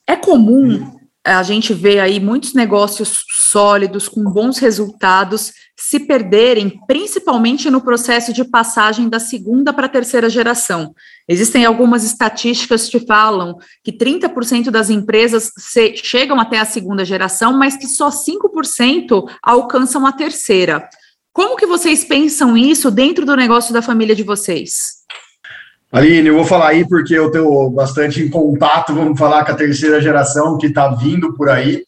É 0.06 0.16
comum 0.16 0.97
a 1.28 1.42
gente 1.42 1.74
ver 1.74 2.00
aí 2.00 2.18
muitos 2.18 2.54
negócios 2.54 3.24
sólidos, 3.50 4.08
com 4.08 4.22
bons 4.24 4.58
resultados, 4.58 5.52
se 5.76 6.00
perderem, 6.00 6.80
principalmente 6.86 7.70
no 7.70 7.80
processo 7.80 8.32
de 8.32 8.44
passagem 8.44 9.08
da 9.08 9.20
segunda 9.20 9.72
para 9.72 9.86
a 9.86 9.88
terceira 9.88 10.28
geração. 10.28 10.94
Existem 11.28 11.64
algumas 11.64 12.02
estatísticas 12.02 12.88
que 12.88 13.00
falam 13.06 13.56
que 13.84 13.92
30% 13.92 14.70
das 14.70 14.90
empresas 14.90 15.52
se, 15.56 15.96
chegam 15.96 16.40
até 16.40 16.58
a 16.58 16.64
segunda 16.64 17.04
geração, 17.04 17.56
mas 17.56 17.76
que 17.76 17.86
só 17.86 18.10
5% 18.10 19.24
alcançam 19.42 20.04
a 20.04 20.12
terceira. 20.12 20.88
Como 21.32 21.56
que 21.56 21.66
vocês 21.66 22.04
pensam 22.04 22.56
isso 22.56 22.90
dentro 22.90 23.24
do 23.24 23.36
negócio 23.36 23.72
da 23.72 23.80
família 23.80 24.16
de 24.16 24.24
vocês? 24.24 24.97
Aline, 25.90 26.28
eu 26.28 26.34
vou 26.34 26.44
falar 26.44 26.68
aí 26.68 26.86
porque 26.86 27.14
eu 27.14 27.30
tenho 27.30 27.70
bastante 27.70 28.22
em 28.22 28.28
contato, 28.28 28.94
vamos 28.94 29.18
falar, 29.18 29.44
com 29.44 29.52
a 29.52 29.56
terceira 29.56 30.00
geração 30.00 30.58
que 30.58 30.66
está 30.66 30.88
vindo 30.88 31.34
por 31.34 31.48
aí. 31.48 31.82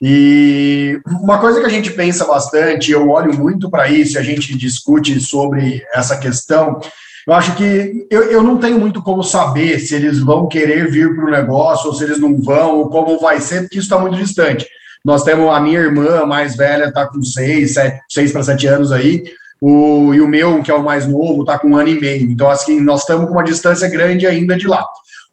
E 0.00 1.00
uma 1.22 1.38
coisa 1.38 1.60
que 1.60 1.66
a 1.66 1.70
gente 1.70 1.90
pensa 1.90 2.26
bastante, 2.26 2.92
eu 2.92 3.08
olho 3.08 3.34
muito 3.34 3.70
para 3.70 3.88
isso, 3.88 4.18
a 4.18 4.22
gente 4.22 4.56
discute 4.56 5.18
sobre 5.20 5.82
essa 5.94 6.18
questão. 6.18 6.78
Eu 7.26 7.32
acho 7.32 7.56
que 7.56 8.06
eu, 8.10 8.24
eu 8.24 8.42
não 8.42 8.58
tenho 8.58 8.78
muito 8.78 9.02
como 9.02 9.22
saber 9.22 9.78
se 9.80 9.94
eles 9.94 10.18
vão 10.18 10.46
querer 10.46 10.90
vir 10.90 11.14
para 11.16 11.24
o 11.24 11.30
negócio 11.30 11.88
ou 11.88 11.94
se 11.94 12.04
eles 12.04 12.20
não 12.20 12.40
vão, 12.40 12.76
ou 12.76 12.90
como 12.90 13.18
vai 13.18 13.40
ser, 13.40 13.62
porque 13.62 13.78
isso 13.78 13.86
está 13.86 13.98
muito 13.98 14.18
distante. 14.18 14.66
Nós 15.02 15.24
temos 15.24 15.48
a 15.50 15.60
minha 15.60 15.80
irmã 15.80 16.26
mais 16.26 16.56
velha, 16.56 16.84
está 16.84 17.06
com 17.06 17.22
seis, 17.22 17.74
sete, 17.74 18.00
seis 18.08 18.32
para 18.32 18.42
sete 18.42 18.66
anos 18.66 18.92
aí. 18.92 19.24
O, 19.60 20.12
e 20.14 20.20
o 20.20 20.28
meu, 20.28 20.62
que 20.62 20.70
é 20.70 20.74
o 20.74 20.84
mais 20.84 21.06
novo, 21.06 21.40
está 21.40 21.58
com 21.58 21.68
um 21.68 21.76
ano 21.76 21.88
e 21.88 22.00
meio. 22.00 22.30
Então, 22.30 22.50
assim, 22.50 22.80
nós 22.80 23.00
estamos 23.00 23.26
com 23.26 23.32
uma 23.32 23.44
distância 23.44 23.88
grande 23.88 24.26
ainda 24.26 24.56
de 24.56 24.66
lá. 24.66 24.84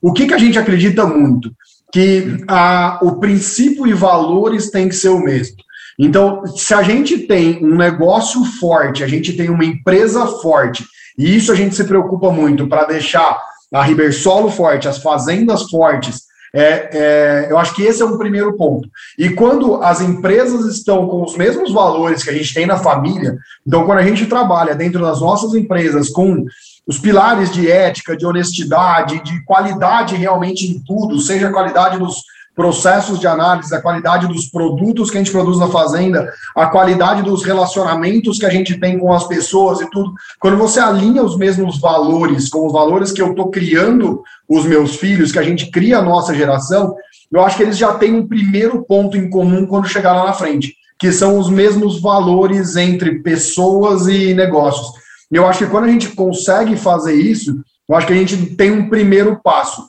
O 0.02 0.14
que, 0.14 0.28
que 0.28 0.34
a 0.34 0.38
gente 0.38 0.58
acredita 0.58 1.06
muito? 1.06 1.52
Que 1.92 2.44
a, 2.48 3.00
o 3.02 3.18
princípio 3.20 3.86
e 3.86 3.94
valores 3.94 4.70
têm 4.70 4.90
que 4.90 4.96
ser 4.96 5.10
o 5.10 5.20
mesmo. 5.20 5.56
Então, 5.98 6.46
se 6.48 6.74
a 6.74 6.82
gente 6.82 7.20
tem 7.20 7.64
um 7.64 7.76
negócio 7.76 8.44
forte, 8.60 9.04
a 9.04 9.08
gente 9.08 9.34
tem 9.34 9.50
uma 9.50 9.64
empresa 9.64 10.26
forte, 10.26 10.84
e 11.18 11.36
isso 11.36 11.52
a 11.52 11.56
gente 11.56 11.76
se 11.76 11.84
preocupa 11.84 12.32
muito 12.32 12.68
para 12.68 12.86
deixar 12.86 13.40
a 13.72 13.84
Ribersolo 13.84 14.50
forte, 14.50 14.88
as 14.88 14.98
fazendas 14.98 15.64
fortes, 15.70 16.24
é, 16.56 16.90
é, 16.94 17.48
eu 17.50 17.58
acho 17.58 17.74
que 17.74 17.82
esse 17.82 18.02
é 18.02 18.06
um 18.06 18.18
primeiro 18.18 18.56
ponto. 18.56 18.88
E 19.18 19.32
quando 19.32 19.82
as 19.82 20.02
empresas 20.02 20.66
estão 20.66 21.08
com 21.08 21.24
os 21.24 21.36
mesmos 21.36 21.74
valores 21.74 22.24
que 22.24 22.30
a 22.30 22.34
gente 22.34 22.54
tem 22.54 22.68
na 22.68 22.78
família, 22.78 23.38
então 23.66 23.86
quando 23.86 23.98
a 23.98 24.04
gente 24.04 24.28
trabalha 24.28 24.76
dentro 24.76 25.02
das 25.02 25.20
nossas 25.20 25.56
empresas 25.56 26.10
com 26.10 26.46
os 26.86 27.00
pilares 27.00 27.52
de 27.52 27.72
ética, 27.72 28.16
de 28.16 28.26
honestidade, 28.26 29.24
de 29.24 29.44
qualidade 29.46 30.16
realmente 30.16 30.68
em 30.68 30.80
tudo, 30.80 31.20
seja 31.20 31.48
a 31.48 31.52
qualidade 31.52 31.98
dos 31.98 32.18
processos 32.56 33.20
de 33.20 33.28
análise, 33.28 33.74
a 33.74 33.82
qualidade 33.82 34.28
dos 34.28 34.48
produtos 34.48 35.10
que 35.10 35.18
a 35.18 35.20
gente 35.20 35.32
produz 35.32 35.58
na 35.58 35.68
fazenda, 35.68 36.32
a 36.56 36.68
qualidade 36.68 37.24
dos 37.24 37.44
relacionamentos 37.44 38.38
que 38.38 38.46
a 38.46 38.50
gente 38.50 38.80
tem 38.80 39.00
com 39.00 39.12
as 39.12 39.28
pessoas 39.28 39.82
e 39.82 39.90
tudo. 39.90 40.14
Quando 40.40 40.58
você 40.58 40.80
alinha 40.80 41.24
os 41.24 41.38
mesmos 41.38 41.80
valores 41.80 42.50
com 42.50 42.68
os 42.68 42.74
valores 42.74 43.12
que 43.12 43.22
eu 43.22 43.32
estou 43.32 43.50
criando 43.50 44.22
os 44.48 44.66
meus 44.66 44.96
filhos, 44.96 45.32
que 45.32 45.40
a 45.40 45.44
gente 45.44 45.72
cria 45.72 45.98
a 45.98 46.04
nossa 46.04 46.34
geração, 46.36 46.96
eu 47.32 47.42
acho 47.42 47.58
que 47.58 47.64
eles 47.64 47.78
já 47.78 47.96
têm 47.96 48.14
um 48.14 48.28
primeiro 48.28 48.84
ponto 48.84 49.18
em 49.18 49.30
comum 49.30 49.66
quando 49.66 49.88
chegar 49.88 50.14
lá 50.14 50.26
na 50.26 50.34
frente, 50.34 50.76
que 51.00 51.12
são 51.12 51.40
os 51.40 51.50
mesmos 51.50 52.00
valores 52.00 52.76
entre 52.76 53.20
pessoas 53.20 54.08
e 54.08 54.34
negócios. 54.34 54.88
Eu 55.32 55.48
acho 55.48 55.66
que 55.66 55.72
quando 55.72 55.86
a 55.86 55.92
gente 55.92 56.10
consegue 56.10 56.78
fazer 56.78 57.16
isso, 57.16 57.60
eu 57.90 57.96
acho 57.96 58.06
que 58.06 58.14
a 58.14 58.16
gente 58.16 58.56
tem 58.56 58.72
um 58.72 58.88
primeiro 58.88 59.40
passo. 59.44 59.84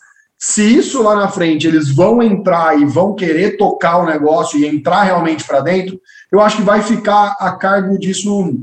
Se 0.47 0.77
isso 0.77 1.03
lá 1.03 1.17
na 1.17 1.29
frente 1.29 1.67
eles 1.67 1.89
vão 1.89 2.23
entrar 2.23 2.79
e 2.79 2.85
vão 2.85 3.15
querer 3.15 3.57
tocar 3.57 3.97
o 3.97 4.05
negócio 4.05 4.59
e 4.59 4.67
entrar 4.67 5.03
realmente 5.03 5.43
para 5.43 5.63
dentro, 5.63 5.99
eu 6.31 6.39
acho 6.39 6.59
que 6.59 6.63
vai 6.63 6.83
ficar 6.83 7.35
a 7.41 7.53
cargo 7.53 7.99
disso, 7.99 8.55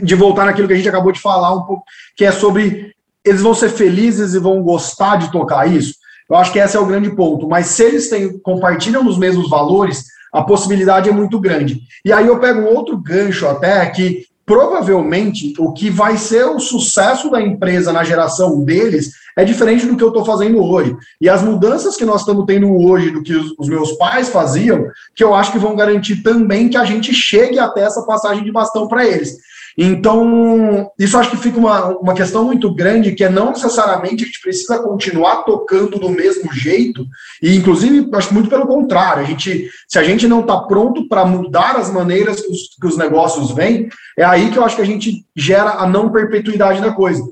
de 0.00 0.14
voltar 0.14 0.44
naquilo 0.44 0.68
que 0.68 0.74
a 0.74 0.76
gente 0.76 0.88
acabou 0.88 1.10
de 1.10 1.18
falar 1.18 1.52
um 1.52 1.62
pouco, 1.62 1.82
que 2.16 2.24
é 2.24 2.30
sobre 2.30 2.94
eles 3.24 3.40
vão 3.40 3.52
ser 3.52 3.68
felizes 3.70 4.32
e 4.32 4.38
vão 4.38 4.62
gostar 4.62 5.16
de 5.16 5.32
tocar 5.32 5.68
isso. 5.68 5.94
Eu 6.30 6.36
acho 6.36 6.52
que 6.52 6.60
esse 6.60 6.76
é 6.76 6.80
o 6.80 6.86
grande 6.86 7.10
ponto. 7.10 7.48
Mas 7.48 7.66
se 7.66 7.82
eles 7.82 8.08
têm, 8.08 8.38
compartilham 8.38 9.04
os 9.04 9.18
mesmos 9.18 9.50
valores, 9.50 10.04
a 10.32 10.44
possibilidade 10.44 11.08
é 11.08 11.12
muito 11.12 11.40
grande. 11.40 11.80
E 12.04 12.12
aí 12.12 12.28
eu 12.28 12.38
pego 12.38 12.60
um 12.60 12.76
outro 12.76 12.96
gancho 12.96 13.48
até 13.48 13.84
que 13.90 14.24
provavelmente 14.48 15.52
o 15.58 15.74
que 15.74 15.90
vai 15.90 16.16
ser 16.16 16.46
o 16.46 16.58
sucesso 16.58 17.30
da 17.30 17.38
empresa 17.38 17.92
na 17.92 18.02
geração 18.02 18.64
deles 18.64 19.10
é 19.36 19.44
diferente 19.44 19.84
do 19.84 19.94
que 19.94 20.02
eu 20.02 20.08
estou 20.08 20.24
fazendo 20.24 20.64
hoje. 20.64 20.96
E 21.20 21.28
as 21.28 21.42
mudanças 21.42 21.96
que 21.96 22.04
nós 22.04 22.22
estamos 22.22 22.46
tendo 22.46 22.74
hoje 22.74 23.10
do 23.10 23.22
que 23.22 23.34
os, 23.58 23.68
meus 23.68 23.92
pais 23.92 24.30
faziam, 24.30 24.86
que 25.14 25.22
eu 25.22 25.34
acho 25.34 25.52
que 25.52 25.58
vão 25.58 25.76
garantir 25.76 26.22
também 26.22 26.70
que 26.70 26.78
a 26.78 26.84
gente 26.84 27.12
chegue 27.12 27.58
até 27.58 27.82
essa 27.82 28.02
passagem 28.02 28.42
de 28.42 28.50
bastão 28.50 28.88
para 28.88 29.06
eles. 29.06 29.36
Então, 29.80 30.90
isso 30.98 31.16
acho 31.16 31.30
que 31.30 31.36
fica 31.36 31.56
uma, 31.56 31.86
uma 31.98 32.14
questão 32.14 32.44
muito 32.44 32.74
grande, 32.74 33.14
que 33.14 33.22
é 33.22 33.30
não 33.30 33.50
necessariamente 33.50 34.24
a 34.24 34.26
gente 34.26 34.40
precisa 34.40 34.80
continuar 34.80 35.44
tocando 35.44 36.00
do 36.00 36.10
mesmo 36.10 36.52
jeito, 36.52 37.06
e 37.40 37.54
inclusive, 37.54 38.08
acho 38.12 38.34
muito 38.34 38.50
pelo 38.50 38.66
contrário, 38.66 39.22
a 39.22 39.24
gente, 39.24 39.70
se 39.86 39.96
a 39.96 40.02
gente 40.02 40.26
não 40.26 40.40
está 40.40 40.58
pronto 40.62 41.08
para 41.08 41.24
mudar 41.24 41.76
as 41.76 41.92
maneiras 41.92 42.40
que 42.40 42.50
os, 42.50 42.76
que 42.80 42.86
os 42.88 42.96
negócios 42.96 43.52
vêm, 43.52 43.88
é 44.18 44.24
aí 44.24 44.50
que 44.50 44.58
eu 44.58 44.64
acho 44.64 44.74
que 44.74 44.82
a 44.82 44.86
gente 44.86 45.24
gera 45.36 45.74
a 45.74 45.86
não 45.86 46.10
perpetuidade 46.10 46.80
da 46.80 46.90
coisa. 46.90 47.22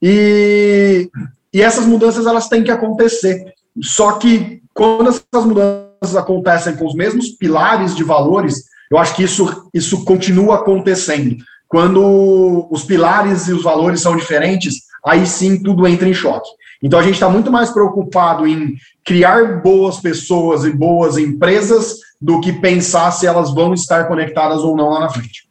E 0.00 1.10
e 1.56 1.62
essas 1.62 1.86
mudanças 1.86 2.26
elas 2.26 2.50
têm 2.50 2.62
que 2.62 2.70
acontecer. 2.70 3.42
Só 3.82 4.12
que 4.18 4.60
quando 4.74 5.08
essas 5.08 5.46
mudanças 5.46 6.14
acontecem 6.14 6.76
com 6.76 6.86
os 6.86 6.94
mesmos 6.94 7.30
pilares 7.30 7.96
de 7.96 8.04
valores, 8.04 8.64
eu 8.90 8.98
acho 8.98 9.16
que 9.16 9.22
isso, 9.22 9.70
isso 9.72 10.04
continua 10.04 10.56
acontecendo. 10.56 11.36
Quando 11.76 12.66
os 12.70 12.84
pilares 12.84 13.48
e 13.48 13.52
os 13.52 13.62
valores 13.62 14.00
são 14.00 14.16
diferentes, 14.16 14.76
aí 15.04 15.26
sim 15.26 15.62
tudo 15.62 15.86
entra 15.86 16.08
em 16.08 16.14
choque. 16.14 16.48
Então 16.82 16.98
a 16.98 17.02
gente 17.02 17.16
está 17.16 17.28
muito 17.28 17.52
mais 17.52 17.70
preocupado 17.70 18.46
em 18.46 18.76
criar 19.04 19.60
boas 19.60 20.00
pessoas 20.00 20.64
e 20.64 20.72
boas 20.72 21.18
empresas 21.18 21.96
do 22.18 22.40
que 22.40 22.50
pensar 22.50 23.10
se 23.10 23.26
elas 23.26 23.52
vão 23.52 23.74
estar 23.74 24.08
conectadas 24.08 24.62
ou 24.62 24.74
não 24.74 24.88
lá 24.88 25.00
na 25.00 25.10
frente. 25.10 25.50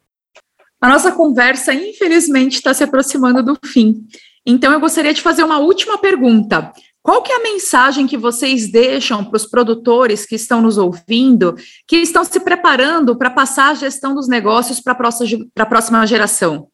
A 0.80 0.88
nossa 0.88 1.12
conversa, 1.12 1.72
infelizmente, 1.72 2.54
está 2.54 2.74
se 2.74 2.82
aproximando 2.82 3.40
do 3.40 3.56
fim. 3.64 4.04
Então, 4.44 4.72
eu 4.72 4.80
gostaria 4.80 5.14
de 5.14 5.22
fazer 5.22 5.44
uma 5.44 5.60
última 5.60 5.96
pergunta. 5.96 6.72
Qual 7.06 7.22
que 7.22 7.30
é 7.30 7.36
a 7.36 7.42
mensagem 7.44 8.04
que 8.04 8.16
vocês 8.16 8.68
deixam 8.68 9.24
para 9.24 9.36
os 9.36 9.46
produtores 9.46 10.26
que 10.26 10.34
estão 10.34 10.60
nos 10.60 10.76
ouvindo, 10.76 11.54
que 11.86 11.98
estão 11.98 12.24
se 12.24 12.40
preparando 12.40 13.14
para 13.14 13.30
passar 13.30 13.70
a 13.70 13.74
gestão 13.74 14.12
dos 14.12 14.26
negócios 14.26 14.80
para 14.80 14.92
a 14.92 15.66
próxima, 15.66 16.04
geração? 16.04 16.66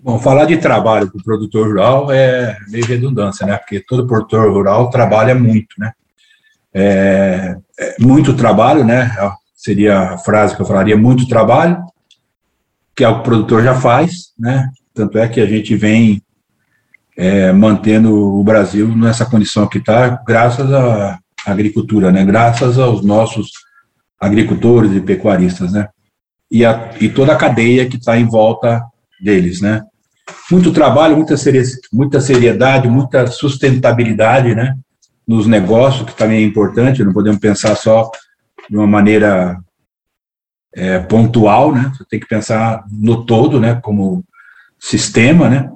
Bom, 0.00 0.18
falar 0.18 0.44
de 0.44 0.58
trabalho 0.58 1.10
para 1.10 1.18
o 1.18 1.24
produtor 1.24 1.66
rural 1.66 2.12
é 2.12 2.58
meio 2.68 2.84
redundância, 2.84 3.46
né? 3.46 3.56
Porque 3.56 3.80
todo 3.80 4.06
produtor 4.06 4.52
rural 4.52 4.90
trabalha 4.90 5.34
muito, 5.34 5.76
né? 5.78 5.92
É, 6.74 7.56
é 7.80 7.96
muito 7.98 8.36
trabalho, 8.36 8.84
né? 8.84 9.10
Seria 9.54 10.10
a 10.10 10.18
frase 10.18 10.54
que 10.54 10.60
eu 10.60 10.66
falaria, 10.66 10.94
muito 10.94 11.26
trabalho, 11.26 11.82
que 12.94 13.02
é 13.02 13.08
o 13.08 13.14
que 13.14 13.20
o 13.20 13.22
produtor 13.22 13.64
já 13.64 13.74
faz, 13.74 14.34
né? 14.38 14.68
Tanto 14.92 15.16
é 15.16 15.26
que 15.26 15.40
a 15.40 15.46
gente 15.46 15.74
vem 15.74 16.22
é, 17.18 17.52
mantendo 17.52 18.14
o 18.14 18.44
Brasil 18.44 18.94
nessa 18.96 19.26
condição 19.26 19.66
que 19.66 19.78
está, 19.78 20.22
graças 20.24 20.72
à 20.72 21.18
agricultura, 21.44 22.12
né? 22.12 22.24
Graças 22.24 22.78
aos 22.78 23.04
nossos 23.04 23.50
agricultores 24.20 24.92
e 24.92 25.00
pecuaristas, 25.00 25.72
né? 25.72 25.88
E, 26.48 26.64
a, 26.64 26.92
e 27.00 27.08
toda 27.08 27.32
a 27.32 27.36
cadeia 27.36 27.88
que 27.88 27.96
está 27.96 28.16
em 28.16 28.24
volta 28.24 28.80
deles, 29.20 29.60
né? 29.60 29.82
Muito 30.48 30.72
trabalho, 30.72 31.16
muita, 31.16 31.34
muita 31.92 32.20
seriedade, 32.20 32.88
muita 32.88 33.26
sustentabilidade, 33.26 34.54
né? 34.54 34.76
Nos 35.26 35.44
negócios, 35.44 36.08
que 36.08 36.16
também 36.16 36.38
é 36.38 36.46
importante, 36.46 37.02
não 37.02 37.12
podemos 37.12 37.40
pensar 37.40 37.74
só 37.74 38.08
de 38.70 38.76
uma 38.76 38.86
maneira 38.86 39.58
é, 40.72 41.00
pontual, 41.00 41.74
né? 41.74 41.90
Você 41.96 42.04
tem 42.08 42.20
que 42.20 42.28
pensar 42.28 42.84
no 42.92 43.24
todo, 43.24 43.58
né? 43.58 43.74
Como 43.82 44.24
sistema, 44.78 45.48
né? 45.48 45.68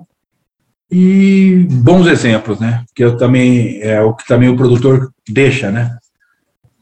E 0.94 1.66
bons 1.70 2.06
exemplos, 2.06 2.60
né? 2.60 2.84
Que 2.94 3.02
eu 3.02 3.16
também 3.16 3.80
é 3.80 4.02
o 4.02 4.12
que 4.12 4.26
também 4.26 4.50
o 4.50 4.56
produtor 4.56 5.10
deixa, 5.26 5.70
né? 5.70 5.96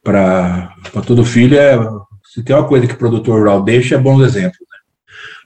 Para 0.02 0.74
todo 1.06 1.24
filho 1.24 1.56
é 1.56 1.78
se 2.34 2.42
tem 2.42 2.54
uma 2.54 2.66
coisa 2.66 2.88
que 2.88 2.94
o 2.94 2.98
produtor 2.98 3.38
rural 3.38 3.62
deixa 3.62 3.94
é 3.94 3.98
bons 3.98 4.20
exemplos. 4.22 4.58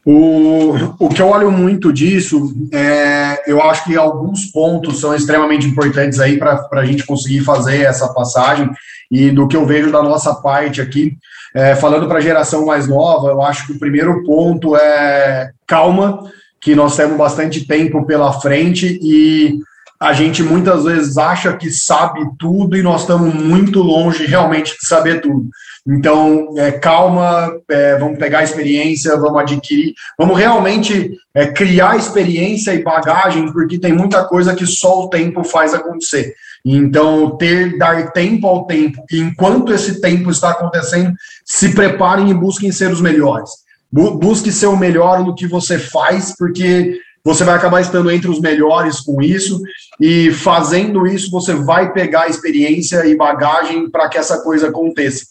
O, 0.07 0.75
o 0.99 1.09
que 1.09 1.21
eu 1.21 1.29
olho 1.29 1.51
muito 1.51 1.91
disso, 1.91 2.55
é, 2.73 3.51
eu 3.51 3.63
acho 3.63 3.85
que 3.85 3.97
alguns 3.97 4.47
pontos 4.47 5.01
são 5.01 5.15
extremamente 5.15 5.67
importantes 5.67 6.21
aí 6.21 6.39
para 6.39 6.69
a 6.73 6.85
gente 6.85 7.07
conseguir 7.07 7.41
fazer 7.41 7.83
essa 7.83 8.13
passagem, 8.13 8.71
e 9.11 9.31
do 9.31 9.49
que 9.49 9.57
eu 9.57 9.65
vejo 9.65 9.91
da 9.91 10.03
nossa 10.03 10.35
parte 10.35 10.83
aqui, 10.83 11.17
é, 11.55 11.75
falando 11.75 12.07
para 12.07 12.19
a 12.19 12.23
geração 12.23 12.67
mais 12.67 12.87
nova, 12.87 13.29
eu 13.29 13.41
acho 13.41 13.67
que 13.67 13.73
o 13.73 13.79
primeiro 13.79 14.23
ponto 14.25 14.77
é 14.77 15.53
calma, 15.67 16.23
que 16.65 16.75
nós 16.75 16.97
temos 16.97 17.19
bastante 17.19 17.67
tempo 17.67 18.07
pela 18.07 18.33
frente 18.41 18.99
e 19.03 19.59
a 20.01 20.15
gente 20.15 20.43
muitas 20.43 20.85
vezes 20.85 21.19
acha 21.19 21.55
que 21.55 21.71
sabe 21.71 22.21
tudo 22.39 22.75
e 22.75 22.83
nós 22.83 23.03
estamos 23.03 23.35
muito 23.35 23.83
longe 23.83 24.25
realmente 24.25 24.73
de 24.81 24.87
saber 24.87 25.21
tudo. 25.21 25.47
Então, 25.87 26.55
é, 26.57 26.73
calma, 26.73 27.53
é, 27.71 27.99
vamos 27.99 28.19
pegar 28.19 28.39
a 28.39 28.45
experiência, 28.45 29.15
vamos 29.19 29.43
adquirir, 29.43 29.93
vamos 30.19 30.39
realmente 30.39 31.13
é, 31.35 31.49
criar 31.49 31.99
experiência 31.99 32.73
e 32.73 32.83
bagagem, 32.83 33.53
porque 33.53 33.79
tem 33.79 33.93
muita 33.93 34.25
coisa 34.25 34.55
que 34.55 34.67
só 34.67 35.05
o 35.05 35.11
tempo 35.11 35.45
faz 35.45 35.75
acontecer. 35.75 36.33
Então, 36.65 37.37
ter, 37.37 37.77
dar 37.77 38.11
tempo 38.13 38.47
ao 38.47 38.65
tempo, 38.65 39.05
e 39.13 39.19
enquanto 39.21 39.71
esse 39.71 40.01
tempo 40.01 40.31
está 40.31 40.53
acontecendo, 40.53 41.13
se 41.45 41.75
preparem 41.75 42.31
e 42.31 42.35
busquem 42.35 42.73
ser 42.73 42.91
os 42.91 43.03
melhores. 43.03 43.64
Busque 43.95 44.51
ser 44.51 44.67
o 44.67 44.77
melhor 44.77 45.25
no 45.25 45.37
que 45.37 45.47
você 45.47 45.79
faz, 45.79 46.35
porque 46.37 47.01
você 47.23 47.45
vai 47.45 47.55
acabar 47.55 47.81
estando 47.81 48.11
entre 48.11 48.29
os 48.29 48.41
melhores 48.41 49.01
com 49.01 49.23
isso, 49.23 49.63
e 50.01 50.33
fazendo 50.33 51.07
isso, 51.07 51.31
você 51.31 51.55
vai 51.55 51.93
pegar 51.93 52.29
experiência 52.29 53.07
e 53.07 53.17
bagagem 53.17 53.89
para 53.89 54.09
que 54.09 54.19
essa 54.19 54.43
coisa 54.43 54.69
aconteça. 54.69 55.25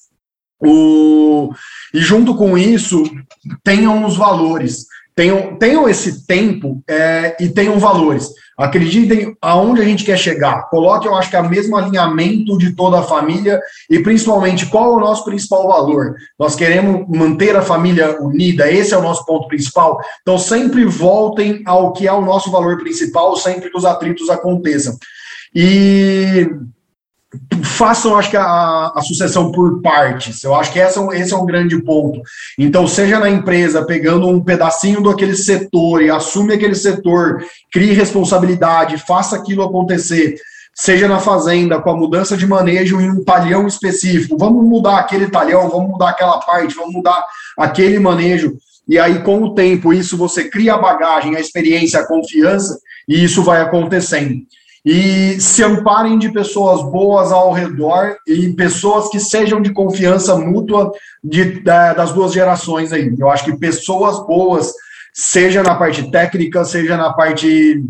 O, 0.60 1.52
e 1.94 2.00
junto 2.00 2.36
com 2.36 2.58
isso, 2.58 3.04
tenham 3.64 4.06
os 4.06 4.16
valores, 4.16 4.86
tenham, 5.16 5.56
tenham 5.56 5.88
esse 5.88 6.26
tempo 6.26 6.84
é, 6.88 7.36
e 7.40 7.50
tenham 7.50 7.80
valores. 7.80 8.30
Acreditem 8.58 9.36
aonde 9.42 9.82
a 9.82 9.84
gente 9.84 10.04
quer 10.04 10.18
chegar. 10.18 10.70
Coloque, 10.70 11.08
eu 11.08 11.16
acho 11.16 11.30
que 11.30 11.36
é 11.36 11.42
o 11.42 11.50
mesmo 11.50 11.76
alinhamento 11.76 12.58
de 12.58 12.76
toda 12.76 13.00
a 13.00 13.04
família 13.04 13.60
e 13.90 14.00
principalmente 14.00 14.68
qual 14.68 14.94
é 14.94 14.98
o 14.98 15.00
nosso 15.00 15.26
principal 15.26 15.68
valor. 15.68 16.16
Nós 16.38 16.56
queremos 16.56 17.08
manter 17.10 17.56
a 17.56 17.64
família 17.64 18.22
unida, 18.22 18.72
esse 18.72 18.94
é 18.94 18.98
o 18.98 19.02
nosso 19.02 19.26
ponto 19.26 19.48
principal. 19.48 20.00
Então 20.22 20.38
sempre 20.38 20.86
voltem 20.86 21.64
ao 21.66 21.94
que 21.94 22.08
é 22.08 22.14
o 22.14 22.22
nosso 22.22 22.52
valor 22.52 22.78
principal, 22.78 23.36
sempre 23.36 23.72
que 23.72 23.78
os 23.78 23.86
atritos 23.86 24.30
aconteçam. 24.30 24.96
E 25.56 26.48
façam, 27.64 28.16
acho 28.16 28.30
que, 28.30 28.38
a, 28.38 28.92
a, 28.96 29.02
sucessão 29.02 29.52
por 29.52 29.82
partes. 29.82 30.44
Eu 30.44 30.54
acho 30.56 30.72
que 30.72 30.80
essa, 30.80 31.00
é 31.00 31.20
esse 31.20 31.34
é 31.34 31.38
um 31.38 31.46
grande 31.46 31.82
ponto. 31.82 32.22
Então, 32.58 32.88
seja 32.88 33.20
na 33.20 33.30
empresa, 33.30 33.86
pegando 33.86 34.28
um 34.28 34.44
pedacinho 34.44 35.02
daquele 35.02 35.36
setor 35.36 36.02
e 36.02 36.10
assume 36.10 36.54
aquele 36.54 36.76
setor, 36.76 37.44
crie 37.72 37.94
responsabilidade, 37.94 38.98
faça 38.98 39.36
aquilo 39.36 39.64
acontecer. 39.64 40.36
Seja 40.76 41.08
na 41.08 41.20
fazenda, 41.20 41.80
com 41.80 41.90
a 41.92 41.98
mudança 41.98 42.36
de 42.36 42.48
manejo 42.48 43.00
em 43.00 43.10
um 43.10 43.24
talhão 43.24 43.68
específico. 43.68 44.38
Vamos 44.38 44.66
mudar 44.66 45.00
aquele 45.00 45.30
talhão, 45.30 45.70
vamos 45.70 45.92
mudar 45.92 46.10
aquela 46.10 46.40
parte, 46.40 46.76
vamos 46.76 46.94
mudar 46.94 47.26
aquele 47.58 48.00
manejo. 48.00 48.58
E 48.88 49.00
aí, 49.00 49.20
com 49.20 49.42
o 49.42 49.54
tempo, 49.54 49.94
isso 49.94 50.18
você 50.18 50.50
cria 50.50 50.74
a 50.74 50.78
bagagem, 50.78 51.36
a 51.36 51.40
experiência, 51.40 52.00
a 52.00 52.08
confiança, 52.08 52.78
e 53.08 53.24
isso 53.24 53.44
vai 53.44 53.62
acontecendo 53.62 54.42
e 54.86 55.40
se 55.40 55.64
amparem 55.64 56.20
de 56.20 56.32
pessoas 56.32 56.82
boas 56.84 57.32
ao 57.32 57.54
redor 57.54 58.18
e 58.28 58.52
pessoas 58.54 59.10
que 59.10 59.20
sejam 59.20 59.62
de 59.62 59.72
confiança 59.72 60.36
mútua 60.36 60.92
de, 61.24 61.62
da, 61.62 61.94
das 61.94 62.12
duas 62.12 62.34
gerações 62.34 62.92
aí. 62.92 63.14
Eu 63.18 63.30
acho 63.30 63.46
que 63.46 63.58
pessoas 63.58 64.26
boas, 64.28 64.74
seja 65.14 65.64
na 65.64 65.76
parte 65.76 66.12
técnica, 66.12 66.66
seja 66.66 66.98
na 66.98 67.14
parte 67.14 67.82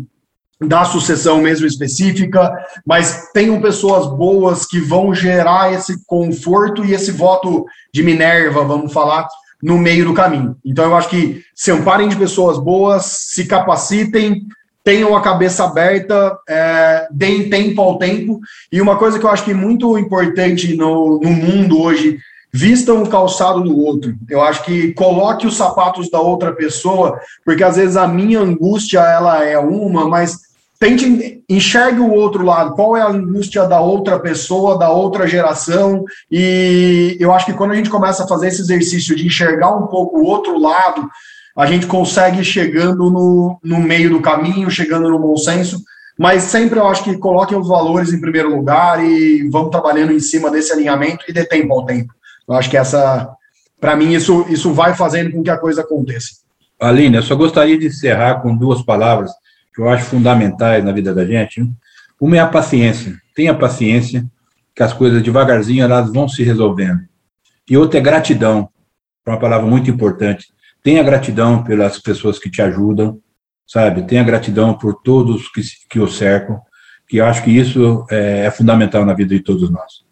da 0.60 0.84
sucessão 0.84 1.42
mesmo 1.42 1.66
específica, 1.66 2.52
mas 2.86 3.30
tenham 3.32 3.60
pessoas 3.60 4.06
boas 4.06 4.64
que 4.64 4.78
vão 4.78 5.12
gerar 5.12 5.72
esse 5.72 6.04
conforto 6.06 6.84
e 6.84 6.94
esse 6.94 7.10
voto 7.10 7.66
de 7.92 8.04
Minerva, 8.04 8.64
vamos 8.64 8.92
falar, 8.92 9.26
no 9.60 9.76
meio 9.76 10.04
do 10.04 10.14
caminho. 10.14 10.56
Então 10.64 10.84
eu 10.84 10.96
acho 10.96 11.08
que 11.08 11.42
se 11.54 11.72
amparem 11.72 12.08
de 12.08 12.16
pessoas 12.16 12.58
boas, 12.58 13.04
se 13.06 13.46
capacitem, 13.46 14.46
tenham 14.84 15.16
a 15.16 15.22
cabeça 15.22 15.64
aberta, 15.64 16.38
é, 16.46 17.08
deem 17.10 17.48
tempo 17.48 17.80
ao 17.80 17.98
tempo. 17.98 18.38
E 18.70 18.80
uma 18.80 18.96
coisa 18.96 19.18
que 19.18 19.24
eu 19.24 19.30
acho 19.30 19.44
que 19.44 19.52
é 19.52 19.54
muito 19.54 19.98
importante 19.98 20.76
no, 20.76 21.18
no 21.18 21.30
mundo 21.30 21.80
hoje, 21.80 22.18
vistam 22.52 23.02
o 23.02 23.08
calçado 23.08 23.62
do 23.62 23.76
outro. 23.76 24.14
Eu 24.28 24.40
acho 24.42 24.62
que 24.62 24.92
coloque 24.92 25.46
os 25.46 25.56
sapatos 25.56 26.08
da 26.08 26.20
outra 26.20 26.52
pessoa, 26.52 27.18
porque 27.44 27.64
às 27.64 27.76
vezes 27.76 27.96
a 27.96 28.06
minha 28.06 28.38
angústia 28.38 29.00
ela 29.00 29.42
é 29.42 29.58
uma, 29.58 30.06
mas 30.06 30.38
tente 30.78 31.42
enxergue 31.48 32.00
o 32.00 32.12
outro 32.12 32.44
lado, 32.44 32.74
qual 32.74 32.96
é 32.96 33.00
a 33.00 33.08
angústia 33.08 33.66
da 33.66 33.80
outra 33.80 34.20
pessoa, 34.20 34.78
da 34.78 34.90
outra 34.90 35.26
geração, 35.26 36.04
e 36.30 37.16
eu 37.18 37.32
acho 37.32 37.46
que 37.46 37.54
quando 37.54 37.70
a 37.70 37.74
gente 37.74 37.88
começa 37.88 38.24
a 38.24 38.28
fazer 38.28 38.48
esse 38.48 38.60
exercício 38.60 39.16
de 39.16 39.26
enxergar 39.26 39.74
um 39.74 39.86
pouco 39.86 40.18
o 40.18 40.24
outro 40.24 40.58
lado, 40.58 41.08
a 41.56 41.66
gente 41.66 41.86
consegue 41.86 42.42
chegando 42.42 43.10
no, 43.10 43.58
no 43.62 43.80
meio 43.80 44.10
do 44.10 44.20
caminho, 44.20 44.70
chegando 44.70 45.08
no 45.08 45.18
bom 45.18 45.36
senso, 45.36 45.82
mas 46.18 46.44
sempre 46.44 46.78
eu 46.78 46.86
acho 46.86 47.04
que 47.04 47.16
coloquem 47.16 47.58
os 47.58 47.68
valores 47.68 48.12
em 48.12 48.20
primeiro 48.20 48.54
lugar 48.54 49.04
e 49.04 49.48
vamos 49.50 49.70
trabalhando 49.70 50.12
em 50.12 50.20
cima 50.20 50.50
desse 50.50 50.72
alinhamento 50.72 51.24
e 51.28 51.32
dê 51.32 51.44
tempo 51.44 51.72
ao 51.72 51.86
tempo. 51.86 52.12
Eu 52.48 52.54
acho 52.54 52.70
que 52.70 52.76
essa, 52.76 53.28
para 53.80 53.96
mim, 53.96 54.12
isso, 54.12 54.46
isso 54.48 54.72
vai 54.72 54.94
fazendo 54.94 55.32
com 55.32 55.42
que 55.42 55.50
a 55.50 55.58
coisa 55.58 55.82
aconteça. 55.82 56.44
Aline, 56.80 57.16
eu 57.16 57.22
só 57.22 57.34
gostaria 57.34 57.78
de 57.78 57.86
encerrar 57.86 58.40
com 58.40 58.56
duas 58.56 58.82
palavras 58.82 59.30
que 59.74 59.80
eu 59.80 59.88
acho 59.88 60.04
fundamentais 60.04 60.84
na 60.84 60.92
vida 60.92 61.14
da 61.14 61.24
gente. 61.24 61.68
Uma 62.20 62.36
é 62.36 62.40
a 62.40 62.46
paciência. 62.46 63.16
Tenha 63.34 63.54
paciência, 63.54 64.24
que 64.74 64.82
as 64.82 64.92
coisas 64.92 65.22
devagarzinho 65.22 65.84
elas 65.84 66.12
vão 66.12 66.28
se 66.28 66.42
resolvendo. 66.42 67.00
E 67.68 67.76
outra 67.76 67.98
é 67.98 68.02
gratidão, 68.02 68.68
é 69.26 69.30
uma 69.30 69.38
palavra 69.38 69.66
muito 69.66 69.90
importante. 69.90 70.53
Tenha 70.84 71.02
gratidão 71.02 71.64
pelas 71.64 71.98
pessoas 71.98 72.38
que 72.38 72.50
te 72.50 72.60
ajudam, 72.60 73.18
sabe? 73.66 74.06
Tenha 74.06 74.22
gratidão 74.22 74.76
por 74.76 75.00
todos 75.02 75.48
que, 75.48 75.62
que 75.88 75.98
o 75.98 76.06
cercam, 76.06 76.60
que 77.08 77.16
eu 77.16 77.24
acho 77.24 77.42
que 77.42 77.50
isso 77.50 78.04
é, 78.10 78.44
é 78.44 78.50
fundamental 78.50 79.02
na 79.02 79.14
vida 79.14 79.34
de 79.34 79.42
todos 79.42 79.70
nós. 79.70 80.04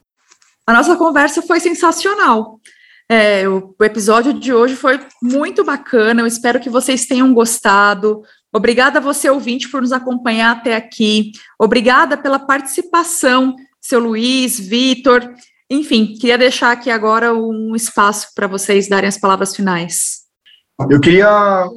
A 0.67 0.73
nossa 0.73 0.97
conversa 0.97 1.43
foi 1.43 1.61
sensacional. 1.61 2.59
É, 3.07 3.47
o, 3.47 3.75
o 3.79 3.85
episódio 3.85 4.33
de 4.33 4.55
hoje 4.55 4.75
foi 4.75 4.99
muito 5.23 5.63
bacana. 5.63 6.23
Eu 6.23 6.27
espero 6.27 6.59
que 6.59 6.71
vocês 6.71 7.05
tenham 7.05 7.35
gostado. 7.35 8.23
Obrigada 8.51 8.99
a 8.99 9.03
você, 9.03 9.29
ouvinte, 9.29 9.69
por 9.69 9.83
nos 9.83 9.93
acompanhar 9.93 10.53
até 10.53 10.75
aqui. 10.75 11.33
Obrigada 11.59 12.17
pela 12.17 12.39
participação, 12.39 13.55
seu 13.79 14.01
Luiz, 14.01 14.59
Vitor. 14.59 15.35
Enfim, 15.69 16.15
queria 16.19 16.39
deixar 16.39 16.73
aqui 16.73 16.91
agora 16.91 17.35
um 17.35 17.77
espaço 17.77 18.29
para 18.35 18.47
vocês 18.47 18.89
darem 18.89 19.09
as 19.09 19.19
palavras 19.19 19.55
finais. 19.55 20.22
Eu 20.91 21.01
queria, 21.01 21.29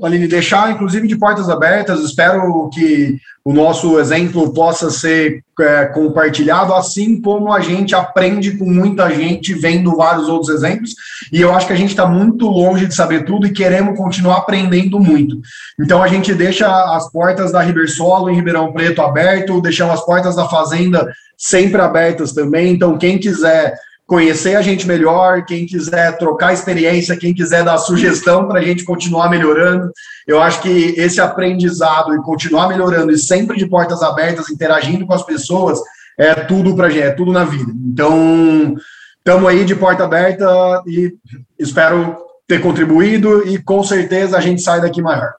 Aline, 0.01 0.27
deixar, 0.27 0.71
inclusive, 0.71 1.07
de 1.07 1.17
portas 1.17 1.49
abertas. 1.49 2.01
Espero 2.01 2.69
que 2.73 3.17
o 3.43 3.53
nosso 3.53 3.99
exemplo 3.99 4.51
possa 4.53 4.89
ser 4.89 5.43
é, 5.59 5.85
compartilhado, 5.85 6.73
assim 6.73 7.21
como 7.21 7.53
a 7.53 7.59
gente 7.59 7.93
aprende 7.93 8.57
com 8.57 8.65
muita 8.65 9.09
gente 9.11 9.53
vendo 9.53 9.95
vários 9.95 10.27
outros 10.27 10.49
exemplos. 10.49 10.95
E 11.31 11.41
eu 11.41 11.53
acho 11.53 11.67
que 11.67 11.73
a 11.73 11.77
gente 11.77 11.91
está 11.91 12.07
muito 12.07 12.47
longe 12.47 12.87
de 12.87 12.95
saber 12.95 13.23
tudo 13.23 13.45
e 13.45 13.53
queremos 13.53 13.97
continuar 13.97 14.37
aprendendo 14.37 14.99
muito. 14.99 15.39
Então, 15.79 16.01
a 16.01 16.07
gente 16.07 16.33
deixa 16.33 16.67
as 16.95 17.11
portas 17.11 17.51
da 17.51 17.61
Ribersolo 17.61 18.29
em 18.29 18.35
Ribeirão 18.35 18.73
Preto 18.73 19.01
aberto, 19.01 19.61
deixamos 19.61 19.93
as 19.93 20.05
portas 20.05 20.35
da 20.35 20.47
Fazenda 20.47 21.07
sempre 21.37 21.81
abertas 21.81 22.31
também. 22.33 22.73
Então, 22.73 22.97
quem 22.97 23.17
quiser 23.17 23.75
conhecer 24.05 24.55
a 24.55 24.61
gente 24.61 24.87
melhor, 24.87 25.45
quem 25.45 25.65
quiser 25.65 26.17
trocar 26.17 26.53
experiência, 26.53 27.17
quem 27.17 27.33
quiser 27.33 27.63
dar 27.63 27.77
sugestão 27.77 28.47
para 28.47 28.59
a 28.59 28.63
gente 28.63 28.85
continuar 28.85 29.29
melhorando. 29.29 29.91
Eu 30.27 30.39
acho 30.39 30.61
que 30.61 30.93
esse 30.95 31.19
aprendizado 31.19 32.13
e 32.13 32.21
continuar 32.21 32.67
melhorando 32.67 33.11
e 33.11 33.17
sempre 33.17 33.57
de 33.57 33.67
portas 33.67 34.03
abertas, 34.03 34.49
interagindo 34.49 35.07
com 35.07 35.13
as 35.13 35.25
pessoas, 35.25 35.79
é 36.17 36.35
tudo 36.35 36.75
para 36.75 36.89
gente, 36.89 37.03
é 37.03 37.11
tudo 37.11 37.31
na 37.31 37.43
vida. 37.43 37.71
Então, 37.83 38.75
estamos 39.17 39.49
aí 39.49 39.65
de 39.65 39.75
porta 39.75 40.03
aberta 40.03 40.45
e 40.85 41.13
espero 41.57 42.15
ter 42.47 42.61
contribuído 42.61 43.47
e 43.47 43.57
com 43.57 43.83
certeza 43.83 44.37
a 44.37 44.41
gente 44.41 44.61
sai 44.61 44.81
daqui 44.81 45.01
maior. 45.01 45.33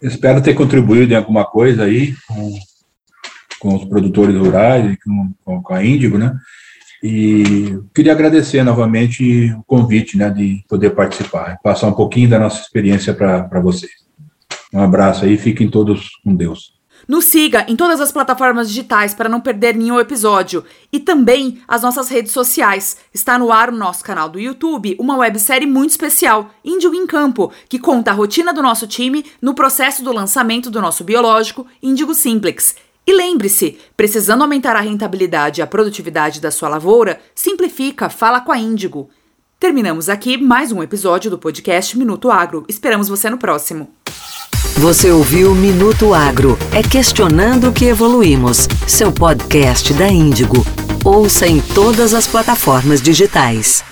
Espero 0.00 0.42
ter 0.42 0.54
contribuído 0.54 1.12
em 1.12 1.16
alguma 1.16 1.44
coisa 1.44 1.84
aí 1.84 2.14
com, 2.26 2.58
com 3.60 3.76
os 3.76 3.84
produtores 3.84 4.34
rurais 4.34 4.92
e 4.92 4.98
com, 5.44 5.62
com 5.62 5.74
a 5.74 5.84
Índigo, 5.84 6.16
né? 6.16 6.34
E 7.08 7.78
queria 7.94 8.10
agradecer 8.10 8.64
novamente 8.64 9.52
o 9.52 9.62
convite 9.62 10.18
né, 10.18 10.28
de 10.28 10.64
poder 10.68 10.90
participar, 10.90 11.56
passar 11.62 11.86
um 11.86 11.92
pouquinho 11.92 12.28
da 12.28 12.36
nossa 12.36 12.60
experiência 12.60 13.14
para 13.14 13.60
vocês. 13.60 13.92
Um 14.74 14.80
abraço 14.80 15.24
aí, 15.24 15.38
fiquem 15.38 15.70
todos 15.70 16.10
com 16.24 16.34
Deus. 16.34 16.74
Nos 17.06 17.26
siga 17.26 17.64
em 17.68 17.76
todas 17.76 18.00
as 18.00 18.10
plataformas 18.10 18.66
digitais 18.66 19.14
para 19.14 19.28
não 19.28 19.40
perder 19.40 19.76
nenhum 19.76 20.00
episódio 20.00 20.64
e 20.92 20.98
também 20.98 21.60
as 21.68 21.82
nossas 21.82 22.08
redes 22.08 22.32
sociais. 22.32 22.96
Está 23.14 23.38
no 23.38 23.52
ar 23.52 23.68
o 23.68 23.76
nosso 23.76 24.02
canal 24.02 24.28
do 24.28 24.40
YouTube, 24.40 24.96
uma 24.98 25.16
websérie 25.16 25.68
muito 25.68 25.90
especial, 25.90 26.50
Índigo 26.64 26.96
em 26.96 27.06
Campo, 27.06 27.52
que 27.68 27.78
conta 27.78 28.10
a 28.10 28.14
rotina 28.14 28.52
do 28.52 28.64
nosso 28.64 28.88
time 28.88 29.24
no 29.40 29.54
processo 29.54 30.02
do 30.02 30.12
lançamento 30.12 30.72
do 30.72 30.80
nosso 30.80 31.04
biológico 31.04 31.68
Índigo 31.80 32.14
Simplex. 32.14 32.74
E 33.08 33.14
lembre-se, 33.14 33.78
precisando 33.96 34.42
aumentar 34.42 34.74
a 34.74 34.80
rentabilidade 34.80 35.60
e 35.60 35.62
a 35.62 35.66
produtividade 35.66 36.40
da 36.40 36.50
sua 36.50 36.68
lavoura, 36.68 37.20
simplifica, 37.36 38.10
fala 38.10 38.40
com 38.40 38.50
a 38.50 38.58
Índigo. 38.58 39.08
Terminamos 39.60 40.08
aqui 40.08 40.36
mais 40.36 40.72
um 40.72 40.82
episódio 40.82 41.30
do 41.30 41.38
podcast 41.38 41.96
Minuto 41.96 42.32
Agro. 42.32 42.64
Esperamos 42.68 43.08
você 43.08 43.30
no 43.30 43.38
próximo. 43.38 43.88
Você 44.78 45.12
ouviu 45.12 45.54
Minuto 45.54 46.12
Agro. 46.12 46.58
É 46.74 46.82
questionando 46.82 47.72
que 47.72 47.84
evoluímos. 47.84 48.66
Seu 48.88 49.12
podcast 49.12 49.94
da 49.94 50.08
Índigo. 50.08 50.66
Ouça 51.04 51.46
em 51.46 51.60
todas 51.60 52.12
as 52.12 52.26
plataformas 52.26 53.00
digitais. 53.00 53.84